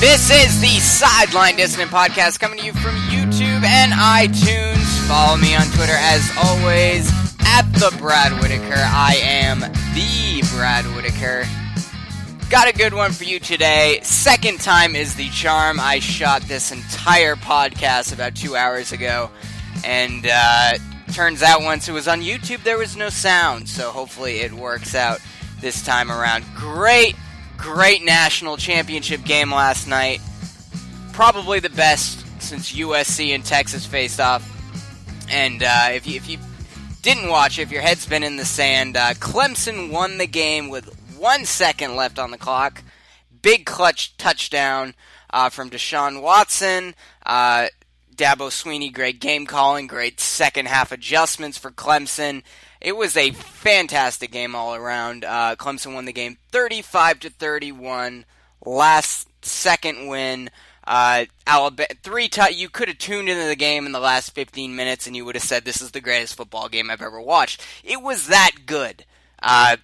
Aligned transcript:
This 0.00 0.30
is 0.30 0.62
the 0.62 0.80
Sideline 0.80 1.56
Dissident 1.56 1.90
Podcast 1.90 2.40
coming 2.40 2.58
to 2.58 2.64
you 2.64 2.72
from 2.72 2.94
YouTube 3.10 3.62
and 3.64 3.92
iTunes. 3.92 5.06
Follow 5.06 5.36
me 5.36 5.54
on 5.54 5.66
Twitter 5.72 5.92
as 5.94 6.26
always 6.42 7.06
at 7.40 7.70
the 7.74 7.94
Brad 7.98 8.32
Whitaker. 8.40 8.78
I 8.78 9.18
am 9.22 9.60
the 9.60 10.42
Brad 10.56 10.86
Whitaker. 10.96 11.44
Got 12.48 12.66
a 12.66 12.72
good 12.72 12.94
one 12.94 13.12
for 13.12 13.24
you 13.24 13.38
today. 13.40 14.00
Second 14.02 14.60
time 14.60 14.96
is 14.96 15.16
the 15.16 15.28
charm. 15.28 15.78
I 15.78 15.98
shot 15.98 16.40
this 16.44 16.72
entire 16.72 17.36
podcast 17.36 18.14
about 18.14 18.34
two 18.34 18.56
hours 18.56 18.92
ago, 18.92 19.30
and 19.84 20.26
uh, 20.32 20.78
turns 21.12 21.42
out 21.42 21.60
once 21.60 21.90
it 21.90 21.92
was 21.92 22.08
on 22.08 22.22
YouTube, 22.22 22.62
there 22.62 22.78
was 22.78 22.96
no 22.96 23.10
sound. 23.10 23.68
So 23.68 23.90
hopefully 23.90 24.38
it 24.38 24.54
works 24.54 24.94
out 24.94 25.20
this 25.60 25.82
time 25.82 26.10
around. 26.10 26.46
Great 26.56 27.16
Great 27.60 28.02
national 28.02 28.56
championship 28.56 29.22
game 29.24 29.52
last 29.52 29.86
night. 29.86 30.20
Probably 31.12 31.60
the 31.60 31.70
best 31.70 32.26
since 32.42 32.72
USC 32.72 33.34
and 33.34 33.44
Texas 33.44 33.86
faced 33.86 34.18
off. 34.18 34.46
And 35.30 35.62
uh, 35.62 35.88
if, 35.92 36.06
you, 36.06 36.16
if 36.16 36.28
you 36.28 36.38
didn't 37.02 37.28
watch, 37.28 37.58
if 37.58 37.70
your 37.70 37.82
head's 37.82 38.06
been 38.06 38.22
in 38.22 38.36
the 38.36 38.44
sand, 38.44 38.96
uh, 38.96 39.14
Clemson 39.14 39.90
won 39.90 40.18
the 40.18 40.26
game 40.26 40.68
with 40.68 40.86
one 41.16 41.44
second 41.44 41.96
left 41.96 42.18
on 42.18 42.30
the 42.30 42.38
clock. 42.38 42.82
Big 43.42 43.66
clutch 43.66 44.16
touchdown 44.16 44.94
uh, 45.30 45.50
from 45.50 45.70
Deshaun 45.70 46.22
Watson. 46.22 46.94
Uh, 47.24 47.68
Dabo 48.14 48.48
Swinney, 48.48 48.92
great 48.92 49.20
game 49.20 49.46
calling, 49.46 49.86
great 49.86 50.20
second 50.20 50.66
half 50.68 50.92
adjustments 50.92 51.56
for 51.56 51.70
Clemson. 51.70 52.42
It 52.80 52.96
was 52.96 53.16
a 53.16 53.30
fantastic 53.32 54.30
game 54.30 54.54
all 54.54 54.74
around. 54.74 55.24
Uh, 55.24 55.56
Clemson 55.56 55.94
won 55.94 56.06
the 56.06 56.12
game 56.12 56.38
35 56.50 57.20
to 57.20 57.30
31. 57.30 58.24
Last 58.64 59.28
second 59.44 60.06
win. 60.08 60.50
Uh, 60.86 61.26
Alabama 61.46 61.88
three 62.02 62.28
t- 62.28 62.54
you 62.54 62.68
could 62.68 62.88
have 62.88 62.98
tuned 62.98 63.28
into 63.28 63.46
the 63.46 63.54
game 63.54 63.86
in 63.86 63.92
the 63.92 64.00
last 64.00 64.34
15 64.34 64.74
minutes 64.74 65.06
and 65.06 65.14
you 65.14 65.24
would 65.24 65.34
have 65.34 65.44
said 65.44 65.64
this 65.64 65.82
is 65.82 65.90
the 65.90 66.00
greatest 66.00 66.34
football 66.34 66.68
game 66.68 66.90
I've 66.90 67.02
ever 67.02 67.20
watched. 67.20 67.64
It 67.84 68.02
was 68.02 68.28
that 68.28 68.52
good. 68.66 69.04
Uh, 69.42 69.76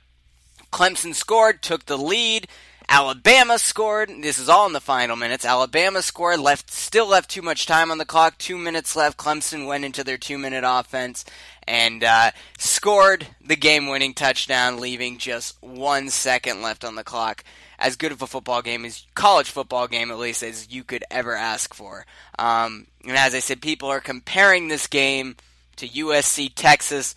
Clemson 0.73 1.15
scored, 1.15 1.63
took 1.63 1.87
the 1.87 1.99
lead. 1.99 2.49
Alabama 2.89 3.59
scored. 3.59 4.11
This 4.23 4.39
is 4.39 4.49
all 4.49 4.67
in 4.67 4.73
the 4.73 4.81
final 4.81 5.17
minutes. 5.17 5.45
Alabama 5.45 6.03
scored, 6.03 6.39
left 6.39 6.71
still 6.71 7.09
left 7.09 7.29
too 7.29 7.43
much 7.43 7.67
time 7.67 7.91
on 7.91 7.99
the 7.99 8.05
clock. 8.05 8.39
Two 8.39 8.57
minutes 8.57 8.95
left. 8.95 9.17
Clemson 9.19 9.67
went 9.67 9.85
into 9.85 10.05
their 10.05 10.17
two 10.17 10.39
minute 10.39 10.65
offense 10.65 11.25
and 11.67 12.05
uh, 12.05 12.31
scored 12.59 13.27
the 13.45 13.57
game 13.57 13.89
winning 13.89 14.15
touchdown, 14.15 14.79
leaving 14.79 15.19
just 15.19 15.61
one 15.63 16.09
second 16.11 16.63
left 16.63 16.85
on 16.85 16.95
the 16.95 17.05
clock. 17.05 17.43
As 17.79 17.97
good 17.97 18.13
of 18.13 18.23
a 18.23 18.27
football 18.27 18.63
game 18.63 18.85
as 18.85 19.05
college 19.15 19.51
football 19.51 19.87
game, 19.89 20.11
at 20.11 20.19
least 20.19 20.43
as 20.43 20.73
you 20.73 20.83
could 20.83 21.05
ever 21.11 21.35
ask 21.35 21.75
for. 21.75 22.07
Um, 22.39 22.87
and 23.07 23.17
as 23.17 23.35
I 23.35 23.41
said, 23.41 23.61
people 23.61 23.89
are 23.89 24.01
comparing 24.01 24.69
this 24.69 24.87
game 24.87 25.37
to 25.77 25.89
USC 25.89 26.53
Texas. 26.55 27.15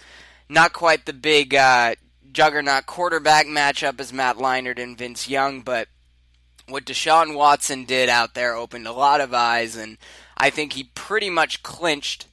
Not 0.50 0.74
quite 0.74 1.06
the 1.06 1.14
big 1.14 1.56
uh, 1.56 1.96
juggernaut 2.32 2.86
quarterback 2.86 3.46
matchup 3.46 4.00
as 4.00 4.14
Matt 4.14 4.38
Leinart 4.38 4.82
and 4.82 4.98
Vince 4.98 5.30
Young, 5.30 5.62
but 5.62 5.88
what 6.68 6.86
Deshaun 6.86 7.36
Watson 7.36 7.86
did 7.86 8.10
out 8.10 8.34
there 8.34 8.56
opened 8.56 8.88
a 8.88 8.92
lot 8.92 9.22
of 9.22 9.34
eyes, 9.34 9.76
and 9.76 9.98
I 10.38 10.50
think 10.50 10.74
he 10.74 10.84
pretty 10.84 11.30
much 11.30 11.64
clinched 11.64 12.28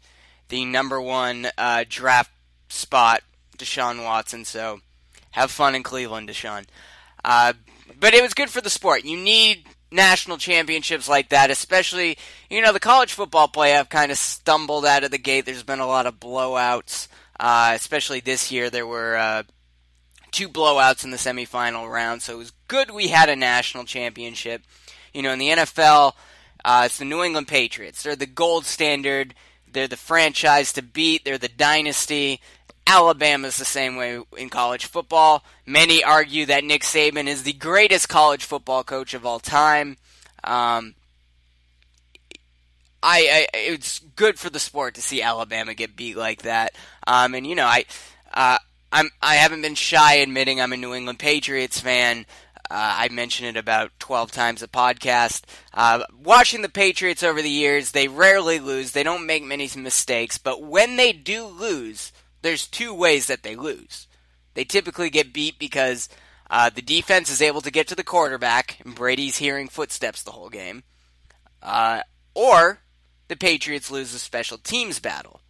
the 0.48 0.64
number 0.64 1.00
one 1.00 1.48
uh, 1.58 1.84
draft 1.88 2.30
spot, 2.68 3.22
Deshaun 3.58 4.04
Watson. 4.04 4.44
So 4.44 4.80
have 5.32 5.50
fun 5.50 5.74
in 5.74 5.82
Cleveland, 5.82 6.28
Deshaun. 6.28 6.66
Uh, 7.24 7.54
but 7.98 8.14
it 8.14 8.22
was 8.22 8.34
good 8.34 8.50
for 8.50 8.60
the 8.60 8.70
sport. 8.70 9.04
You 9.04 9.16
need 9.16 9.66
national 9.90 10.36
championships 10.36 11.08
like 11.08 11.30
that, 11.30 11.50
especially, 11.50 12.18
you 12.50 12.60
know, 12.60 12.72
the 12.72 12.80
college 12.80 13.12
football 13.12 13.48
playoff 13.48 13.88
kind 13.88 14.12
of 14.12 14.18
stumbled 14.18 14.84
out 14.84 15.04
of 15.04 15.10
the 15.10 15.18
gate. 15.18 15.46
There's 15.46 15.62
been 15.62 15.80
a 15.80 15.86
lot 15.86 16.06
of 16.06 16.20
blowouts, 16.20 17.08
uh, 17.40 17.72
especially 17.74 18.20
this 18.20 18.52
year. 18.52 18.70
There 18.70 18.86
were 18.86 19.16
uh, 19.16 19.42
two 20.36 20.48
blowouts 20.50 21.02
in 21.02 21.10
the 21.10 21.16
semifinal 21.16 21.90
round, 21.90 22.20
so 22.20 22.34
it 22.34 22.36
was 22.36 22.52
good 22.68 22.90
we 22.90 23.08
had 23.08 23.30
a 23.30 23.34
national 23.34 23.84
championship. 23.84 24.62
You 25.14 25.22
know, 25.22 25.32
in 25.32 25.38
the 25.38 25.48
NFL, 25.48 26.12
uh, 26.62 26.82
it's 26.84 26.98
the 26.98 27.06
New 27.06 27.22
England 27.22 27.48
Patriots. 27.48 28.02
They're 28.02 28.14
the 28.14 28.26
gold 28.26 28.66
standard. 28.66 29.34
They're 29.72 29.88
the 29.88 29.96
franchise 29.96 30.74
to 30.74 30.82
beat. 30.82 31.24
They're 31.24 31.38
the 31.38 31.48
dynasty. 31.48 32.42
Alabama's 32.86 33.56
the 33.56 33.64
same 33.64 33.96
way 33.96 34.20
in 34.36 34.50
college 34.50 34.84
football. 34.84 35.42
Many 35.64 36.04
argue 36.04 36.44
that 36.46 36.64
Nick 36.64 36.82
Saban 36.82 37.28
is 37.28 37.42
the 37.42 37.54
greatest 37.54 38.10
college 38.10 38.44
football 38.44 38.84
coach 38.84 39.14
of 39.14 39.24
all 39.24 39.40
time. 39.40 39.96
Um, 40.44 40.94
I, 43.02 43.46
I, 43.54 43.56
it's 43.56 44.00
good 44.16 44.38
for 44.38 44.50
the 44.50 44.60
sport 44.60 44.96
to 44.96 45.00
see 45.00 45.22
Alabama 45.22 45.72
get 45.72 45.96
beat 45.96 46.18
like 46.18 46.42
that. 46.42 46.74
Um, 47.06 47.34
and 47.34 47.46
you 47.46 47.54
know, 47.54 47.64
I 47.64 47.86
uh, 48.34 48.58
I'm 48.92 49.10
I 49.20 49.36
haven't 49.36 49.62
been 49.62 49.74
shy 49.74 50.14
admitting 50.14 50.60
I'm 50.60 50.72
a 50.72 50.76
New 50.76 50.94
England 50.94 51.18
Patriots 51.18 51.80
fan. 51.80 52.26
Uh, 52.68 52.96
I 52.98 53.08
mention 53.10 53.46
it 53.46 53.56
about 53.56 53.92
12 54.00 54.32
times 54.32 54.62
a 54.62 54.66
podcast. 54.68 55.42
Uh, 55.72 56.02
watching 56.20 56.62
the 56.62 56.68
Patriots 56.68 57.22
over 57.22 57.40
the 57.40 57.48
years, 57.48 57.92
they 57.92 58.08
rarely 58.08 58.58
lose. 58.58 58.90
They 58.90 59.04
don't 59.04 59.26
make 59.26 59.44
many 59.44 59.70
mistakes, 59.76 60.36
but 60.36 60.62
when 60.62 60.96
they 60.96 61.12
do 61.12 61.46
lose, 61.46 62.12
there's 62.42 62.66
two 62.66 62.92
ways 62.92 63.28
that 63.28 63.44
they 63.44 63.54
lose. 63.54 64.08
They 64.54 64.64
typically 64.64 65.10
get 65.10 65.32
beat 65.32 65.60
because 65.60 66.08
uh, 66.50 66.70
the 66.70 66.82
defense 66.82 67.30
is 67.30 67.42
able 67.42 67.60
to 67.60 67.70
get 67.70 67.86
to 67.88 67.94
the 67.94 68.02
quarterback, 68.02 68.80
and 68.84 68.94
Brady's 68.94 69.36
hearing 69.36 69.68
footsteps 69.68 70.22
the 70.22 70.32
whole 70.32 70.48
game. 70.48 70.82
Uh, 71.62 72.00
or 72.34 72.80
the 73.28 73.36
Patriots 73.36 73.90
lose 73.90 74.14
a 74.14 74.18
special 74.18 74.58
teams 74.58 74.98
battle. 74.98 75.40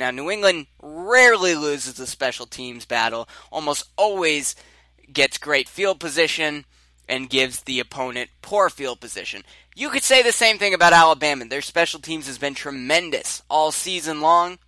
Now, 0.00 0.10
New 0.10 0.30
England 0.30 0.66
rarely 0.82 1.54
loses 1.54 2.00
a 2.00 2.06
special 2.06 2.46
teams 2.46 2.86
battle, 2.86 3.28
almost 3.52 3.84
always 3.98 4.56
gets 5.12 5.36
great 5.36 5.68
field 5.68 6.00
position 6.00 6.64
and 7.06 7.28
gives 7.28 7.60
the 7.60 7.80
opponent 7.80 8.30
poor 8.40 8.70
field 8.70 8.98
position. 8.98 9.42
You 9.76 9.90
could 9.90 10.02
say 10.02 10.22
the 10.22 10.32
same 10.32 10.56
thing 10.56 10.72
about 10.72 10.94
Alabama. 10.94 11.44
Their 11.44 11.60
special 11.60 12.00
teams 12.00 12.26
has 12.28 12.38
been 12.38 12.54
tremendous 12.54 13.42
all 13.50 13.72
season 13.72 14.22
long. 14.22 14.58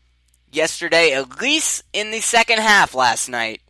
Yesterday, 0.50 1.12
at 1.12 1.41
least 1.41 1.82
in 1.94 2.10
the 2.10 2.21
second 2.21 2.59
half 2.59 2.94
last 2.94 3.31
night, 3.31 3.62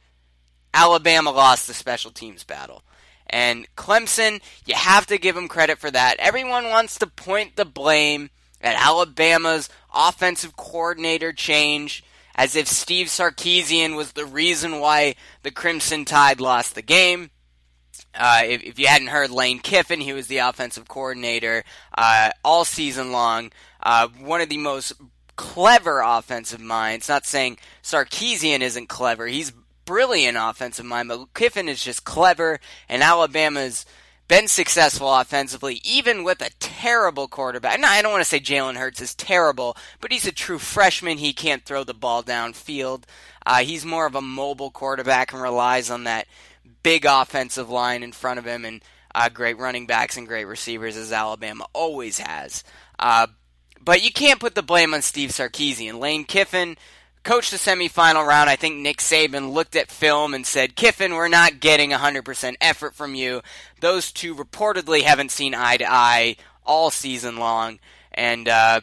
Alabama 0.74 1.30
lost 1.30 1.68
the 1.68 1.74
special 1.74 2.10
teams 2.10 2.42
battle. 2.42 2.82
And 3.30 3.68
Clemson, 3.76 4.42
you 4.66 4.74
have 4.74 5.06
to 5.06 5.16
give 5.16 5.36
them 5.36 5.46
credit 5.46 5.78
for 5.78 5.92
that. 5.92 6.16
Everyone 6.18 6.70
wants 6.70 6.98
to 6.98 7.06
point 7.06 7.54
the 7.54 7.64
blame 7.64 8.30
at 8.62 8.76
Alabama's 8.76 9.68
offensive 9.94 10.56
coordinator 10.56 11.32
change 11.32 12.04
as 12.34 12.56
if 12.56 12.66
Steve 12.66 13.08
Sarkisian 13.08 13.96
was 13.96 14.12
the 14.12 14.24
reason 14.24 14.80
why 14.80 15.14
the 15.42 15.50
Crimson 15.50 16.04
Tide 16.04 16.40
lost 16.40 16.74
the 16.74 16.82
game. 16.82 17.30
Uh, 18.14 18.42
if, 18.44 18.62
if, 18.62 18.78
you 18.78 18.86
hadn't 18.86 19.08
heard 19.08 19.30
Lane 19.30 19.58
Kiffin, 19.58 20.00
he 20.00 20.12
was 20.12 20.26
the 20.26 20.38
offensive 20.38 20.88
coordinator 20.88 21.64
uh, 21.96 22.30
all 22.44 22.64
season 22.64 23.12
long. 23.12 23.50
Uh, 23.82 24.08
one 24.20 24.40
of 24.40 24.48
the 24.48 24.58
most 24.58 24.92
clever 25.36 26.00
offensive 26.00 26.60
minds. 26.60 27.08
Not 27.08 27.26
saying 27.26 27.58
Sarkisian 27.82 28.60
isn't 28.60 28.88
clever. 28.88 29.26
He's 29.26 29.52
brilliant 29.84 30.38
offensive 30.40 30.84
mind, 30.84 31.08
but 31.08 31.34
Kiffin 31.34 31.68
is 31.68 31.82
just 31.82 32.04
clever, 32.04 32.60
and 32.88 33.02
Alabama's 33.02 33.84
been 34.28 34.48
successful 34.48 35.12
offensively, 35.14 35.80
even 35.84 36.24
with 36.24 36.40
a 36.40 36.50
terrible 36.58 37.28
quarterback. 37.28 37.78
No, 37.80 37.88
I 37.88 38.02
don't 38.02 38.12
want 38.12 38.22
to 38.22 38.28
say 38.28 38.40
Jalen 38.40 38.76
Hurts 38.76 39.00
is 39.00 39.14
terrible, 39.14 39.76
but 40.00 40.12
he's 40.12 40.26
a 40.26 40.32
true 40.32 40.58
freshman. 40.58 41.18
He 41.18 41.32
can't 41.32 41.64
throw 41.64 41.84
the 41.84 41.94
ball 41.94 42.22
downfield. 42.22 43.04
Uh, 43.44 43.58
he's 43.58 43.84
more 43.84 44.06
of 44.06 44.14
a 44.14 44.22
mobile 44.22 44.70
quarterback 44.70 45.32
and 45.32 45.42
relies 45.42 45.90
on 45.90 46.04
that 46.04 46.26
big 46.82 47.04
offensive 47.04 47.68
line 47.68 48.02
in 48.02 48.12
front 48.12 48.38
of 48.38 48.44
him 48.44 48.64
and 48.64 48.82
uh, 49.14 49.28
great 49.28 49.58
running 49.58 49.86
backs 49.86 50.16
and 50.16 50.26
great 50.26 50.46
receivers, 50.46 50.96
as 50.96 51.12
Alabama 51.12 51.66
always 51.72 52.18
has. 52.18 52.64
Uh, 52.98 53.26
but 53.84 54.02
you 54.02 54.12
can't 54.12 54.40
put 54.40 54.54
the 54.54 54.62
blame 54.62 54.94
on 54.94 55.02
Steve 55.02 55.30
Sarkisian. 55.30 55.98
Lane 55.98 56.24
Kiffin 56.24 56.76
coached 57.22 57.50
the 57.50 57.56
semifinal 57.56 58.26
round. 58.26 58.50
I 58.50 58.56
think 58.56 58.76
Nick 58.76 58.98
Saban 58.98 59.52
looked 59.52 59.76
at 59.76 59.90
film 59.90 60.34
and 60.34 60.46
said, 60.46 60.76
Kiffin, 60.76 61.14
we're 61.14 61.28
not 61.28 61.60
getting 61.60 61.90
100% 61.90 62.56
effort 62.60 62.94
from 62.94 63.14
you. 63.14 63.42
Those 63.80 64.12
two 64.12 64.34
reportedly 64.34 65.02
haven't 65.02 65.30
seen 65.30 65.54
eye 65.54 65.76
to 65.76 65.90
eye 65.90 66.36
all 66.64 66.90
season 66.90 67.36
long. 67.36 67.78
And 68.12 68.48
uh, 68.48 68.80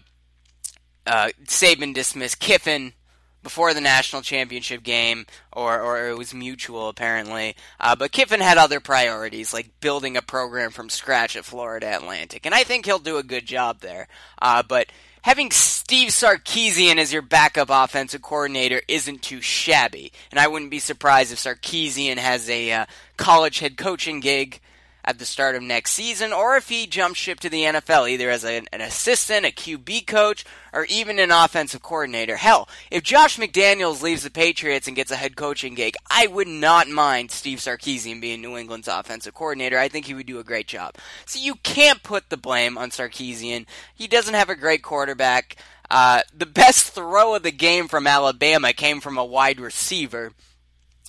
uh, 1.06 1.30
Saban 1.45 1.94
dismissed 1.94 2.39
Kiffin 2.39 2.94
before 3.41 3.74
the 3.74 3.81
national 3.81 4.21
championship 4.21 4.83
game, 4.83 5.25
or, 5.53 5.81
or 5.81 6.09
it 6.09 6.18
was 6.18 6.33
mutual 6.33 6.89
apparently. 6.89 7.56
Uh, 7.80 7.95
but 7.95 8.12
Kiffin 8.12 8.41
had 8.41 8.57
other 8.57 8.80
priorities, 8.80 9.53
like 9.53 9.80
building 9.80 10.18
a 10.18 10.21
program 10.21 10.71
from 10.71 10.89
scratch 10.89 11.36
at 11.38 11.45
Florida 11.45 11.95
Atlantic. 11.95 12.45
And 12.45 12.53
I 12.53 12.63
think 12.63 12.86
he'll 12.86 13.00
do 13.00 13.18
a 13.18 13.24
good 13.24 13.45
job 13.45 13.80
there. 13.80 14.07
Uh, 14.41 14.62
but 14.63 14.88
having 15.21 15.51
Steve 15.51 16.10
Sarkisian 16.10 16.98
as 16.98 17.12
your 17.12 17.21
backup 17.21 17.69
offensive 17.69 18.21
coordinator 18.21 18.81
isn't 18.88 19.21
too 19.21 19.42
shabby. 19.42 20.12
And 20.31 20.39
I 20.39 20.48
wouldn't 20.48 20.71
be 20.71 20.80
surprised 20.80 21.31
if 21.31 21.39
Sarkisian 21.39 22.18
has 22.18 22.50
a 22.50 22.71
uh, 22.71 22.86
college 23.18 23.60
head 23.60 23.77
coaching 23.77 24.19
gig 24.19 24.60
at 25.09 25.17
the 25.17 25.25
start 25.25 25.56
of 25.56 25.63
next 25.63 25.94
season, 25.94 26.31
or 26.31 26.56
if 26.56 26.69
he 26.69 26.85
jumps 26.85 27.17
ship 27.17 27.39
to 27.39 27.50
the 27.50 27.63
NFL, 27.63 28.07
either 28.07 28.29
as 28.29 28.45
a, 28.45 28.61
an 28.71 28.79
assistant, 28.79 29.44
a 29.44 29.50
QB 29.50 30.06
coach, 30.06 30.45
or 30.71 30.85
even 30.85 31.17
an 31.17 31.31
offensive 31.31 31.81
coordinator. 31.81 32.35
Hell, 32.35 32.69
if 32.91 33.01
Josh 33.01 33.38
McDaniels 33.38 34.03
leaves 34.03 34.21
the 34.21 34.29
Patriots 34.29 34.85
and 34.85 34.95
gets 34.95 35.09
a 35.09 35.15
head 35.15 35.35
coaching 35.35 35.73
gig, 35.73 35.95
I 36.11 36.27
would 36.27 36.47
not 36.47 36.89
mind 36.89 37.31
Steve 37.31 37.57
Sarkisian 37.57 38.21
being 38.21 38.39
New 38.39 38.56
England's 38.56 38.88
offensive 38.88 39.33
coordinator. 39.33 39.79
I 39.79 39.88
think 39.88 40.06
he 40.06 40.13
would 40.13 40.27
do 40.27 40.38
a 40.38 40.44
great 40.44 40.67
job. 40.67 40.94
So 41.25 41.39
you 41.39 41.55
can't 41.55 42.03
put 42.03 42.29
the 42.29 42.38
blame 42.38 42.77
on 42.77 42.91
Sarkisian. 42.91 43.65
He 43.95 44.05
doesn't 44.05 44.35
have 44.35 44.50
a 44.50 44.55
great 44.55 44.83
quarterback. 44.83 45.55
Uh, 45.89 46.21
the 46.38 46.45
best 46.45 46.91
throw 46.91 47.33
of 47.33 47.41
the 47.41 47.51
game 47.51 47.88
from 47.88 48.05
Alabama 48.05 48.73
came 48.73 49.01
from 49.01 49.17
a 49.17 49.25
wide 49.25 49.59
receiver. 49.59 50.33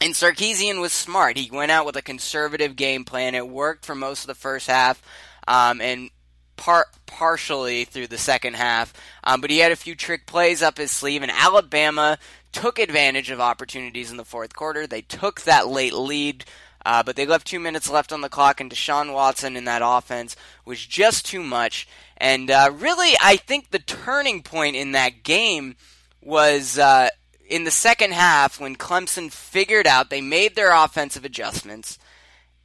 And 0.01 0.15
Sarkisian 0.15 0.81
was 0.81 0.93
smart. 0.93 1.37
He 1.37 1.51
went 1.51 1.71
out 1.71 1.85
with 1.85 1.97
a 1.97 2.03
conservative 2.03 2.75
game 2.75 3.05
plan. 3.05 3.35
It 3.35 3.49
worked 3.49 3.85
for 3.85 3.95
most 3.95 4.23
of 4.23 4.29
the 4.29 4.35
first 4.35 4.67
half, 4.67 5.03
um, 5.47 5.81
and 5.81 6.11
part 6.57 6.87
partially 7.07 7.85
through 7.85 8.07
the 8.07 8.19
second 8.19 8.55
half. 8.57 8.95
Um, 9.25 9.43
but 9.43 9.51
he 9.51 9.59
had 9.59 9.73
a 9.73 9.77
few 9.77 9.95
trick 9.95 10.27
plays 10.27 10.63
up 10.63 10.79
his 10.79 10.91
sleeve, 10.91 11.23
and 11.23 11.31
Alabama 11.31 12.19
took 12.53 12.79
advantage 12.79 13.31
of 13.31 13.41
opportunities 13.41 14.11
in 14.11 14.17
the 14.17 14.25
fourth 14.25 14.55
quarter. 14.55 14.87
They 14.87 15.03
took 15.03 15.43
that 15.43 15.69
late 15.69 15.95
lead. 15.95 16.45
Uh, 16.85 17.03
but 17.03 17.15
they 17.15 17.27
left 17.27 17.47
two 17.47 17.61
minutes 17.61 17.91
left 17.91 18.11
on 18.11 18.23
the 18.23 18.29
clock, 18.31 18.59
and 18.59 18.71
Deshaun 18.71 19.13
Watson 19.13 19.55
in 19.55 19.65
that 19.65 19.83
offense 19.85 20.35
was 20.65 20.85
just 20.85 21.27
too 21.27 21.43
much. 21.43 21.87
And 22.17 22.51
uh, 22.51 22.71
really, 22.73 23.15
I 23.21 23.37
think 23.37 23.71
the 23.71 23.79
turning 23.79 24.43
point 24.43 24.77
in 24.77 24.93
that 24.93 25.23
game 25.23 25.77
was 26.23 26.79
uh, 26.79 27.11
in 27.51 27.65
the 27.65 27.71
second 27.71 28.13
half 28.13 28.61
when 28.61 28.77
Clemson 28.77 29.31
figured 29.31 29.87
out 29.87 30.09
they 30.09 30.21
made 30.21 30.55
their 30.55 30.73
offensive 30.73 31.25
adjustments 31.25 31.99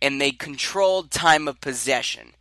and 0.01 0.21
they 0.21 0.31
controlled 0.31 1.09
time 1.09 1.47
of 1.47 1.59
possession. 1.59 2.33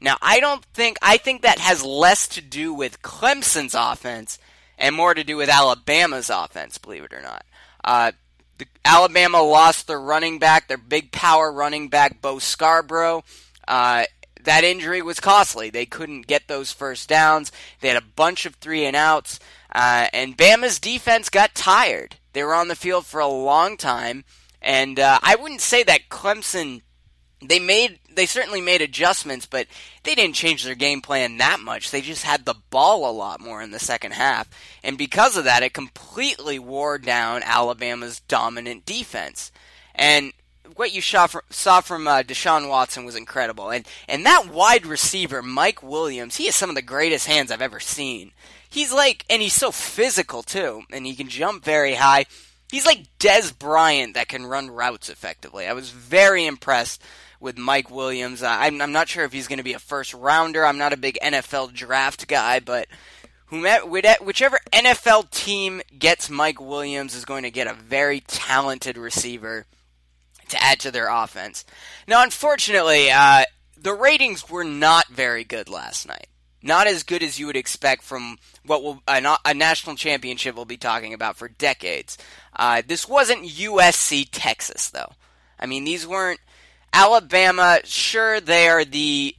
Now, 0.00 0.16
I 0.22 0.38
don't 0.38 0.64
think, 0.64 0.96
I 1.02 1.16
think 1.16 1.42
that 1.42 1.58
has 1.58 1.84
less 1.84 2.28
to 2.28 2.40
do 2.40 2.72
with 2.72 3.02
Clemson's 3.02 3.74
offense 3.74 4.38
and 4.78 4.94
more 4.94 5.12
to 5.12 5.24
do 5.24 5.36
with 5.36 5.48
Alabama's 5.48 6.30
offense, 6.30 6.78
believe 6.78 7.02
it 7.02 7.12
or 7.12 7.20
not. 7.20 7.44
Uh, 7.84 8.12
the, 8.58 8.66
Alabama 8.84 9.42
lost 9.42 9.88
their 9.88 10.00
running 10.00 10.38
back, 10.38 10.68
their 10.68 10.76
big 10.76 11.10
power 11.10 11.50
running 11.50 11.88
back, 11.88 12.22
Bo 12.22 12.38
Scarborough. 12.38 13.24
Uh, 13.66 14.04
that 14.44 14.62
injury 14.62 15.02
was 15.02 15.18
costly. 15.18 15.68
They 15.68 15.84
couldn't 15.84 16.28
get 16.28 16.46
those 16.46 16.70
first 16.70 17.08
downs. 17.08 17.50
They 17.80 17.88
had 17.88 17.96
a 17.96 18.06
bunch 18.06 18.46
of 18.46 18.54
three 18.54 18.84
and 18.84 18.94
outs. 18.94 19.40
Uh, 19.72 20.08
and 20.12 20.36
Bama's 20.36 20.78
defense 20.78 21.28
got 21.28 21.54
tired. 21.54 22.16
They 22.32 22.42
were 22.42 22.54
on 22.54 22.68
the 22.68 22.76
field 22.76 23.06
for 23.06 23.20
a 23.20 23.28
long 23.28 23.76
time. 23.76 24.24
And 24.60 24.98
uh, 24.98 25.18
I 25.22 25.36
wouldn't 25.36 25.60
say 25.60 25.82
that 25.84 26.08
Clemson 26.08 26.82
they 27.40 27.60
made 27.60 27.98
they 28.14 28.26
certainly 28.26 28.60
made 28.60 28.82
adjustments, 28.82 29.46
but 29.46 29.68
they 30.02 30.14
didn't 30.14 30.34
change 30.34 30.64
their 30.64 30.74
game 30.74 31.00
plan 31.00 31.36
that 31.36 31.60
much. 31.60 31.90
They 31.90 32.00
just 32.00 32.24
had 32.24 32.44
the 32.44 32.56
ball 32.70 33.08
a 33.08 33.12
lot 33.12 33.40
more 33.40 33.62
in 33.62 33.70
the 33.70 33.78
second 33.78 34.12
half, 34.12 34.48
and 34.82 34.98
because 34.98 35.36
of 35.36 35.44
that, 35.44 35.62
it 35.62 35.72
completely 35.72 36.58
wore 36.58 36.98
down 36.98 37.42
Alabama's 37.44 38.20
dominant 38.20 38.84
defense. 38.84 39.52
And 39.94 40.32
what 40.76 40.92
you 40.92 41.00
saw 41.00 41.26
from, 41.26 41.42
saw 41.50 41.80
from 41.80 42.06
uh, 42.06 42.22
Deshaun 42.22 42.68
Watson 42.68 43.04
was 43.04 43.16
incredible. 43.16 43.70
And 43.70 43.86
and 44.08 44.24
that 44.26 44.48
wide 44.48 44.86
receiver, 44.86 45.42
Mike 45.42 45.82
Williams, 45.82 46.36
he 46.36 46.46
has 46.46 46.56
some 46.56 46.68
of 46.68 46.76
the 46.76 46.82
greatest 46.82 47.26
hands 47.26 47.50
I've 47.50 47.62
ever 47.62 47.80
seen. 47.80 48.32
He's 48.68 48.92
like, 48.92 49.24
and 49.30 49.40
he's 49.40 49.54
so 49.54 49.70
physical 49.70 50.42
too, 50.42 50.82
and 50.92 51.06
he 51.06 51.14
can 51.14 51.28
jump 51.28 51.64
very 51.64 51.94
high. 51.94 52.26
He's 52.70 52.86
like 52.86 53.06
Dez 53.18 53.58
Bryant 53.58 54.14
that 54.14 54.28
can 54.28 54.44
run 54.44 54.70
routes 54.70 55.08
effectively. 55.08 55.66
I 55.66 55.72
was 55.72 55.90
very 55.90 56.44
impressed 56.44 57.02
with 57.40 57.56
Mike 57.56 57.90
Williams. 57.90 58.42
I'm, 58.42 58.82
I'm 58.82 58.92
not 58.92 59.08
sure 59.08 59.24
if 59.24 59.32
he's 59.32 59.48
going 59.48 59.58
to 59.58 59.64
be 59.64 59.72
a 59.72 59.78
first 59.78 60.12
rounder. 60.12 60.66
I'm 60.66 60.78
not 60.78 60.92
a 60.92 60.98
big 60.98 61.18
NFL 61.22 61.72
draft 61.72 62.28
guy, 62.28 62.60
but 62.60 62.88
whichever 63.50 64.58
NFL 64.72 65.30
team 65.30 65.80
gets 65.98 66.28
Mike 66.28 66.60
Williams 66.60 67.14
is 67.14 67.24
going 67.24 67.44
to 67.44 67.50
get 67.50 67.66
a 67.66 67.74
very 67.74 68.20
talented 68.20 68.98
receiver 68.98 69.66
to 70.48 70.62
add 70.62 70.80
to 70.80 70.90
their 70.90 71.08
offense. 71.08 71.64
Now, 72.06 72.22
unfortunately, 72.22 73.10
uh, 73.10 73.44
the 73.76 73.94
ratings 73.94 74.48
were 74.48 74.64
not 74.64 75.08
very 75.08 75.44
good 75.44 75.68
last 75.68 76.06
night. 76.06 76.28
Not 76.62 76.88
as 76.88 77.04
good 77.04 77.22
as 77.22 77.38
you 77.38 77.46
would 77.46 77.56
expect 77.56 78.02
from 78.02 78.36
what 78.64 78.82
will 78.82 79.00
a, 79.06 79.36
a 79.44 79.54
national 79.54 79.94
championship 79.94 80.56
we'll 80.56 80.64
be 80.64 80.76
talking 80.76 81.14
about 81.14 81.36
for 81.36 81.48
decades. 81.48 82.18
Uh, 82.54 82.82
this 82.86 83.08
wasn't 83.08 83.46
USC 83.46 84.28
Texas 84.32 84.90
though. 84.90 85.12
I 85.60 85.66
mean, 85.66 85.84
these 85.84 86.06
weren't 86.06 86.40
Alabama. 86.92 87.80
Sure, 87.84 88.40
they 88.40 88.68
are 88.68 88.84
the 88.84 89.36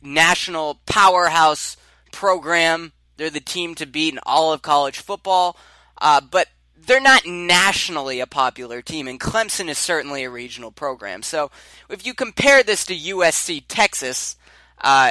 national 0.00 0.80
powerhouse 0.86 1.76
program. 2.12 2.92
They're 3.16 3.30
the 3.30 3.40
team 3.40 3.74
to 3.76 3.86
beat 3.86 4.14
in 4.14 4.20
all 4.24 4.52
of 4.52 4.62
college 4.62 4.98
football. 5.00 5.56
Uh, 6.00 6.20
but 6.20 6.48
they're 6.76 7.00
not 7.00 7.26
nationally 7.26 8.20
a 8.20 8.26
popular 8.26 8.82
team, 8.82 9.08
and 9.08 9.18
Clemson 9.20 9.68
is 9.68 9.78
certainly 9.78 10.24
a 10.24 10.30
regional 10.30 10.70
program. 10.70 11.22
So 11.22 11.50
if 11.88 12.06
you 12.06 12.14
compare 12.14 12.62
this 12.62 12.84
to 12.86 12.96
USC 12.96 13.64
Texas, 13.66 14.36
uh, 14.80 15.10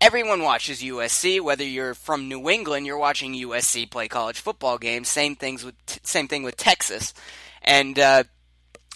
everyone 0.00 0.42
watches 0.42 0.82
USC. 0.82 1.40
Whether 1.40 1.64
you're 1.64 1.94
from 1.94 2.28
New 2.28 2.48
England, 2.48 2.86
you're 2.86 2.98
watching 2.98 3.34
USC 3.34 3.90
play 3.90 4.08
college 4.08 4.40
football 4.40 4.78
games. 4.78 5.08
Same 5.08 5.34
things 5.34 5.64
with 5.64 5.74
same 6.02 6.28
thing 6.28 6.42
with 6.42 6.56
Texas, 6.56 7.14
and 7.62 7.98
uh, 7.98 8.24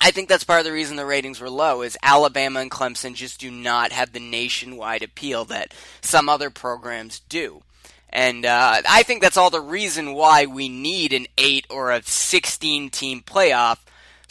I 0.01 0.11
think 0.11 0.29
that's 0.29 0.45
part 0.45 0.61
of 0.61 0.67
the 0.67 0.73
reason 0.73 0.97
the 0.97 1.07
ratings 1.07 1.41
were 1.41 1.51
low. 1.51 1.83
Is 1.83 1.97
Alabama 2.03 2.61
and 2.61 2.71
Clemson 2.71 3.15
just 3.15 3.41
do 3.41 3.51
not 3.51 3.93
have 3.93 4.13
the 4.13 4.21
nationwide 4.21 5.03
appeal 5.03 5.45
that 5.47 5.73
some 6.01 6.29
other 6.29 6.51
programs 6.51 7.21
do. 7.21 7.63
And 8.15 8.47
uh, 8.47 8.83
I 8.89 9.03
think 9.03 9.21
that's 9.21 9.37
all 9.37 9.51
the 9.51 9.61
reason 9.61 10.15
why 10.15 10.47
we 10.47 10.69
need 10.69 11.13
an 11.13 11.27
8 11.37 11.67
or 11.69 11.91
a 11.91 12.03
16 12.03 12.91
team 12.91 13.23
playoff 13.23 13.79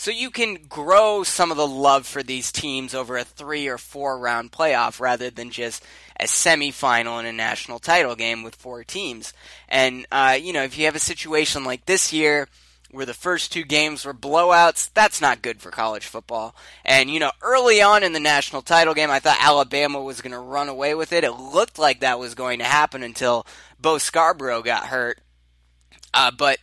so 0.03 0.11
you 0.11 0.31
can 0.31 0.55
grow 0.67 1.23
some 1.23 1.49
of 1.49 1.55
the 1.55 1.65
love 1.65 2.05
for 2.05 2.23
these 2.23 2.51
teams 2.51 2.93
over 2.93 3.17
a 3.17 3.23
three 3.23 3.67
or 3.67 3.77
four 3.77 4.17
round 4.17 4.51
playoff 4.51 4.99
rather 4.99 5.29
than 5.29 5.49
just 5.49 5.81
a 6.19 6.25
semifinal 6.25 7.21
in 7.21 7.25
a 7.25 7.31
national 7.31 7.79
title 7.79 8.15
game 8.15 8.43
with 8.43 8.55
four 8.55 8.83
teams. 8.83 9.33
And, 9.69 10.05
uh, 10.11 10.37
you 10.41 10.51
know, 10.51 10.63
if 10.63 10.77
you 10.77 10.85
have 10.85 10.95
a 10.95 10.99
situation 10.99 11.63
like 11.63 11.85
this 11.85 12.11
year, 12.11 12.49
where 12.93 13.07
the 13.07 13.13
first 13.13 13.51
two 13.51 13.63
games 13.63 14.05
were 14.05 14.13
blowouts, 14.13 14.91
that's 14.93 15.19
not 15.19 15.41
good 15.41 15.59
for 15.59 15.71
college 15.71 16.05
football. 16.05 16.55
And, 16.85 17.09
you 17.09 17.19
know, 17.19 17.31
early 17.41 17.81
on 17.81 18.03
in 18.03 18.13
the 18.13 18.19
national 18.19 18.61
title 18.61 18.93
game, 18.93 19.09
I 19.09 19.19
thought 19.19 19.39
Alabama 19.41 19.99
was 19.99 20.21
going 20.21 20.31
to 20.31 20.39
run 20.39 20.69
away 20.69 20.93
with 20.93 21.11
it. 21.11 21.23
It 21.23 21.31
looked 21.31 21.79
like 21.79 22.01
that 22.01 22.19
was 22.19 22.35
going 22.35 22.59
to 22.59 22.65
happen 22.65 23.01
until 23.01 23.47
Bo 23.79 23.97
Scarborough 23.97 24.61
got 24.61 24.85
hurt. 24.85 25.19
Uh, 26.13 26.29
but 26.29 26.59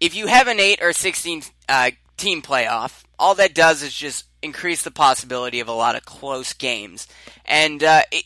if 0.00 0.16
you 0.16 0.28
have 0.28 0.48
an 0.48 0.58
8 0.58 0.78
or 0.82 0.94
16 0.94 1.42
uh, 1.68 1.90
team 2.16 2.40
playoff, 2.40 3.04
all 3.18 3.34
that 3.34 3.54
does 3.54 3.82
is 3.82 3.92
just 3.92 4.24
increase 4.40 4.82
the 4.82 4.90
possibility 4.90 5.60
of 5.60 5.68
a 5.68 5.72
lot 5.72 5.94
of 5.94 6.06
close 6.06 6.54
games. 6.54 7.06
And, 7.44 7.84
uh, 7.84 8.02
it, 8.10 8.24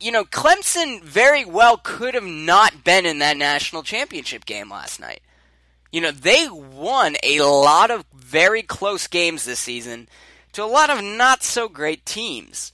you 0.00 0.12
know, 0.12 0.24
Clemson 0.24 1.02
very 1.02 1.46
well 1.46 1.78
could 1.78 2.12
have 2.12 2.24
not 2.24 2.84
been 2.84 3.06
in 3.06 3.20
that 3.20 3.38
national 3.38 3.82
championship 3.82 4.44
game 4.44 4.70
last 4.70 5.00
night. 5.00 5.22
You 5.90 6.00
know, 6.02 6.10
they 6.10 6.48
won 6.48 7.16
a 7.22 7.40
lot 7.40 7.90
of 7.90 8.04
very 8.14 8.62
close 8.62 9.06
games 9.06 9.44
this 9.44 9.58
season 9.58 10.08
to 10.52 10.62
a 10.62 10.66
lot 10.66 10.90
of 10.90 11.02
not 11.02 11.42
so 11.42 11.68
great 11.68 12.04
teams. 12.04 12.72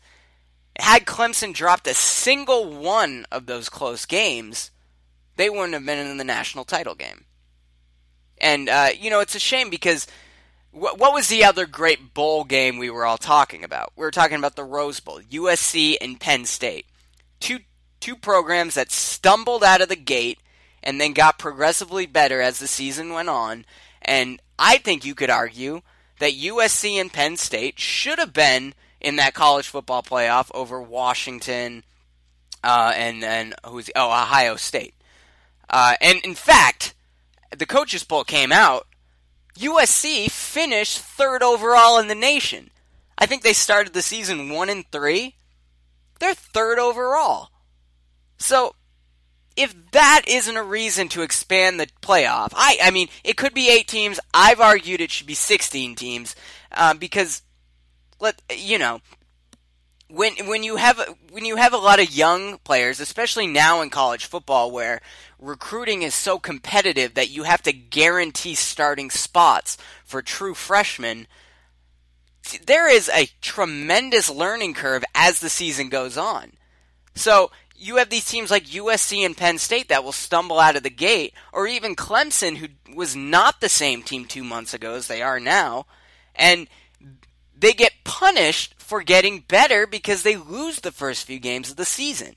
Had 0.79 1.05
Clemson 1.05 1.55
dropped 1.55 1.87
a 1.87 1.95
single 1.95 2.73
one 2.73 3.27
of 3.31 3.47
those 3.47 3.69
close 3.69 4.07
games, 4.07 4.71
they 5.37 5.49
wouldn't 5.49 5.75
have 5.75 5.87
been 5.87 6.05
in 6.05 6.17
the 6.17 6.25
national 6.25 6.65
title 6.65 6.95
game. 6.95 7.25
And, 8.39 8.69
uh, 8.69 8.89
you 8.99 9.11
know, 9.11 9.21
it's 9.21 9.37
a 9.37 9.41
shame 9.41 9.71
because 9.71 10.07
wh- 10.73 10.99
what 10.99 11.15
was 11.15 11.29
the 11.29 11.45
other 11.45 11.67
great 11.67 12.15
bowl 12.15 12.43
game 12.45 12.79
we 12.79 12.91
were 12.91 13.07
all 13.07 13.19
talking 13.19 13.63
about? 13.63 13.93
We 13.97 14.05
were 14.05 14.11
talking 14.11 14.37
about 14.37 14.57
the 14.57 14.65
Rose 14.65 14.99
Bowl, 14.99 15.21
USC 15.21 15.97
and 16.01 16.19
Penn 16.19 16.45
State. 16.45 16.87
Two, 17.39 17.61
two 18.01 18.17
programs 18.17 18.75
that 18.75 18.91
stumbled 18.91 19.63
out 19.63 19.81
of 19.81 19.89
the 19.89 19.97
gate 19.97 20.41
and 20.85 21.01
then 21.01 21.13
got 21.13 21.39
progressively 21.39 22.07
better 22.07 22.41
as 22.41 22.61
the 22.61 22.69
season 22.69 23.13
went 23.13 23.29
on. 23.29 23.65
And 24.03 24.41
I 24.59 24.79
think 24.79 25.05
you 25.05 25.17
could 25.17 25.31
argue 25.31 25.81
that 26.21 26.35
USC 26.35 27.01
and 27.01 27.13
Penn 27.13 27.37
State 27.37 27.81
should 27.81 28.19
have 28.19 28.33
been 28.33 28.75
in 29.01 29.17
that 29.17 29.35
college 29.35 29.69
football 29.69 30.03
playoff 30.03 30.51
over 30.55 30.81
Washington 30.81 31.83
uh, 32.63 32.93
and 32.97 33.25
and 33.25 33.55
who's 33.67 33.91
oh 33.97 34.09
Ohio 34.09 34.57
State. 34.57 34.95
Uh, 35.69 35.97
and 36.01 36.21
in 36.25 36.35
fact, 36.35 36.95
the 37.57 37.67
coaches 37.67 38.05
poll 38.05 38.25
came 38.25 38.53
out. 38.53 38.87
USC 39.57 40.31
finished 40.31 40.99
third 40.99 41.43
overall 41.43 41.99
in 41.99 42.09
the 42.09 42.15
nation. 42.15 42.71
I 43.17 43.27
think 43.27 43.43
they 43.43 43.53
started 43.53 43.93
the 43.93 44.03
season 44.03 44.51
one 44.51 44.69
and 44.69 44.85
three. 44.91 45.37
They're 46.19 46.35
third 46.35 46.79
overall. 46.79 47.51
So 48.39 48.75
if 49.57 49.75
that 49.93 50.23
isn't 50.27 50.57
a 50.57 50.63
reason 50.63 51.09
to 51.11 51.23
expand 51.23 51.79
the 51.79 51.89
playoff, 52.03 52.53
I 52.55 52.79
I 52.83 52.91
mean 52.91 53.09
it 53.23 53.37
could 53.37 53.55
be 53.55 53.71
eight 53.71 53.89
teams. 53.89 54.21
I've 54.33 54.61
argued 54.61 55.01
it 55.01 55.11
should 55.11 55.27
be 55.27 55.35
sixteen 55.35 55.95
teams 55.95 56.35
uh, 56.73 56.95
because 56.95 57.43
let 58.21 58.41
you 58.51 58.79
know 58.79 59.01
when 60.09 60.35
when 60.47 60.63
you 60.63 60.77
have 60.77 61.01
when 61.31 61.45
you 61.45 61.57
have 61.57 61.73
a 61.73 61.79
lot 61.79 62.01
of 62.01 62.15
young 62.15 62.59
players, 62.59 63.01
especially 63.01 63.47
now 63.47 63.81
in 63.81 63.91
college 63.91 64.27
football, 64.27 64.71
where 64.71 65.01
recruiting 65.39 66.03
is 66.03 66.15
so 66.15 66.39
competitive 66.39 67.15
that 67.15 67.31
you 67.31 67.43
have 67.45 67.63
to 67.63 67.73
guarantee 67.73 68.55
starting 68.55 69.11
spots 69.11 69.77
for 70.05 70.23
true 70.23 70.55
freshmen, 70.55 71.27
there 72.67 72.89
is 72.89 73.09
a 73.09 73.29
tremendous 73.41 74.31
learning 74.31 74.75
curve 74.75 75.05
as 75.15 75.41
the 75.41 75.49
season 75.49 75.89
goes 75.89 76.17
on. 76.17 76.53
So 77.15 77.51
you 77.77 77.97
have 77.97 78.11
these 78.11 78.29
teams 78.29 78.51
like 78.51 78.67
USC 78.67 79.25
and 79.25 79.37
Penn 79.37 79.59
State 79.59 79.89
that 79.89 80.05
will 80.05 80.13
stumble 80.13 80.59
out 80.59 80.77
of 80.77 80.83
the 80.83 80.91
gate, 80.91 81.35
or 81.53 81.67
even 81.67 81.97
Clemson, 81.97 82.57
who 82.57 82.69
was 82.95 83.17
not 83.17 83.61
the 83.61 83.69
same 83.69 84.03
team 84.03 84.25
two 84.25 84.45
months 84.45 84.75
ago 84.75 84.95
as 84.95 85.09
they 85.09 85.23
are 85.23 85.41
now, 85.41 85.87
and 86.35 86.69
they 87.57 87.73
get 87.73 87.93
punished 88.05 88.75
for 88.79 89.03
getting 89.03 89.41
better 89.41 89.87
because 89.87 90.23
they 90.23 90.37
lose 90.37 90.81
the 90.81 90.93
first 90.93 91.25
few 91.25 91.39
games 91.39 91.71
of 91.71 91.77
the 91.77 91.85
season. 91.85 92.37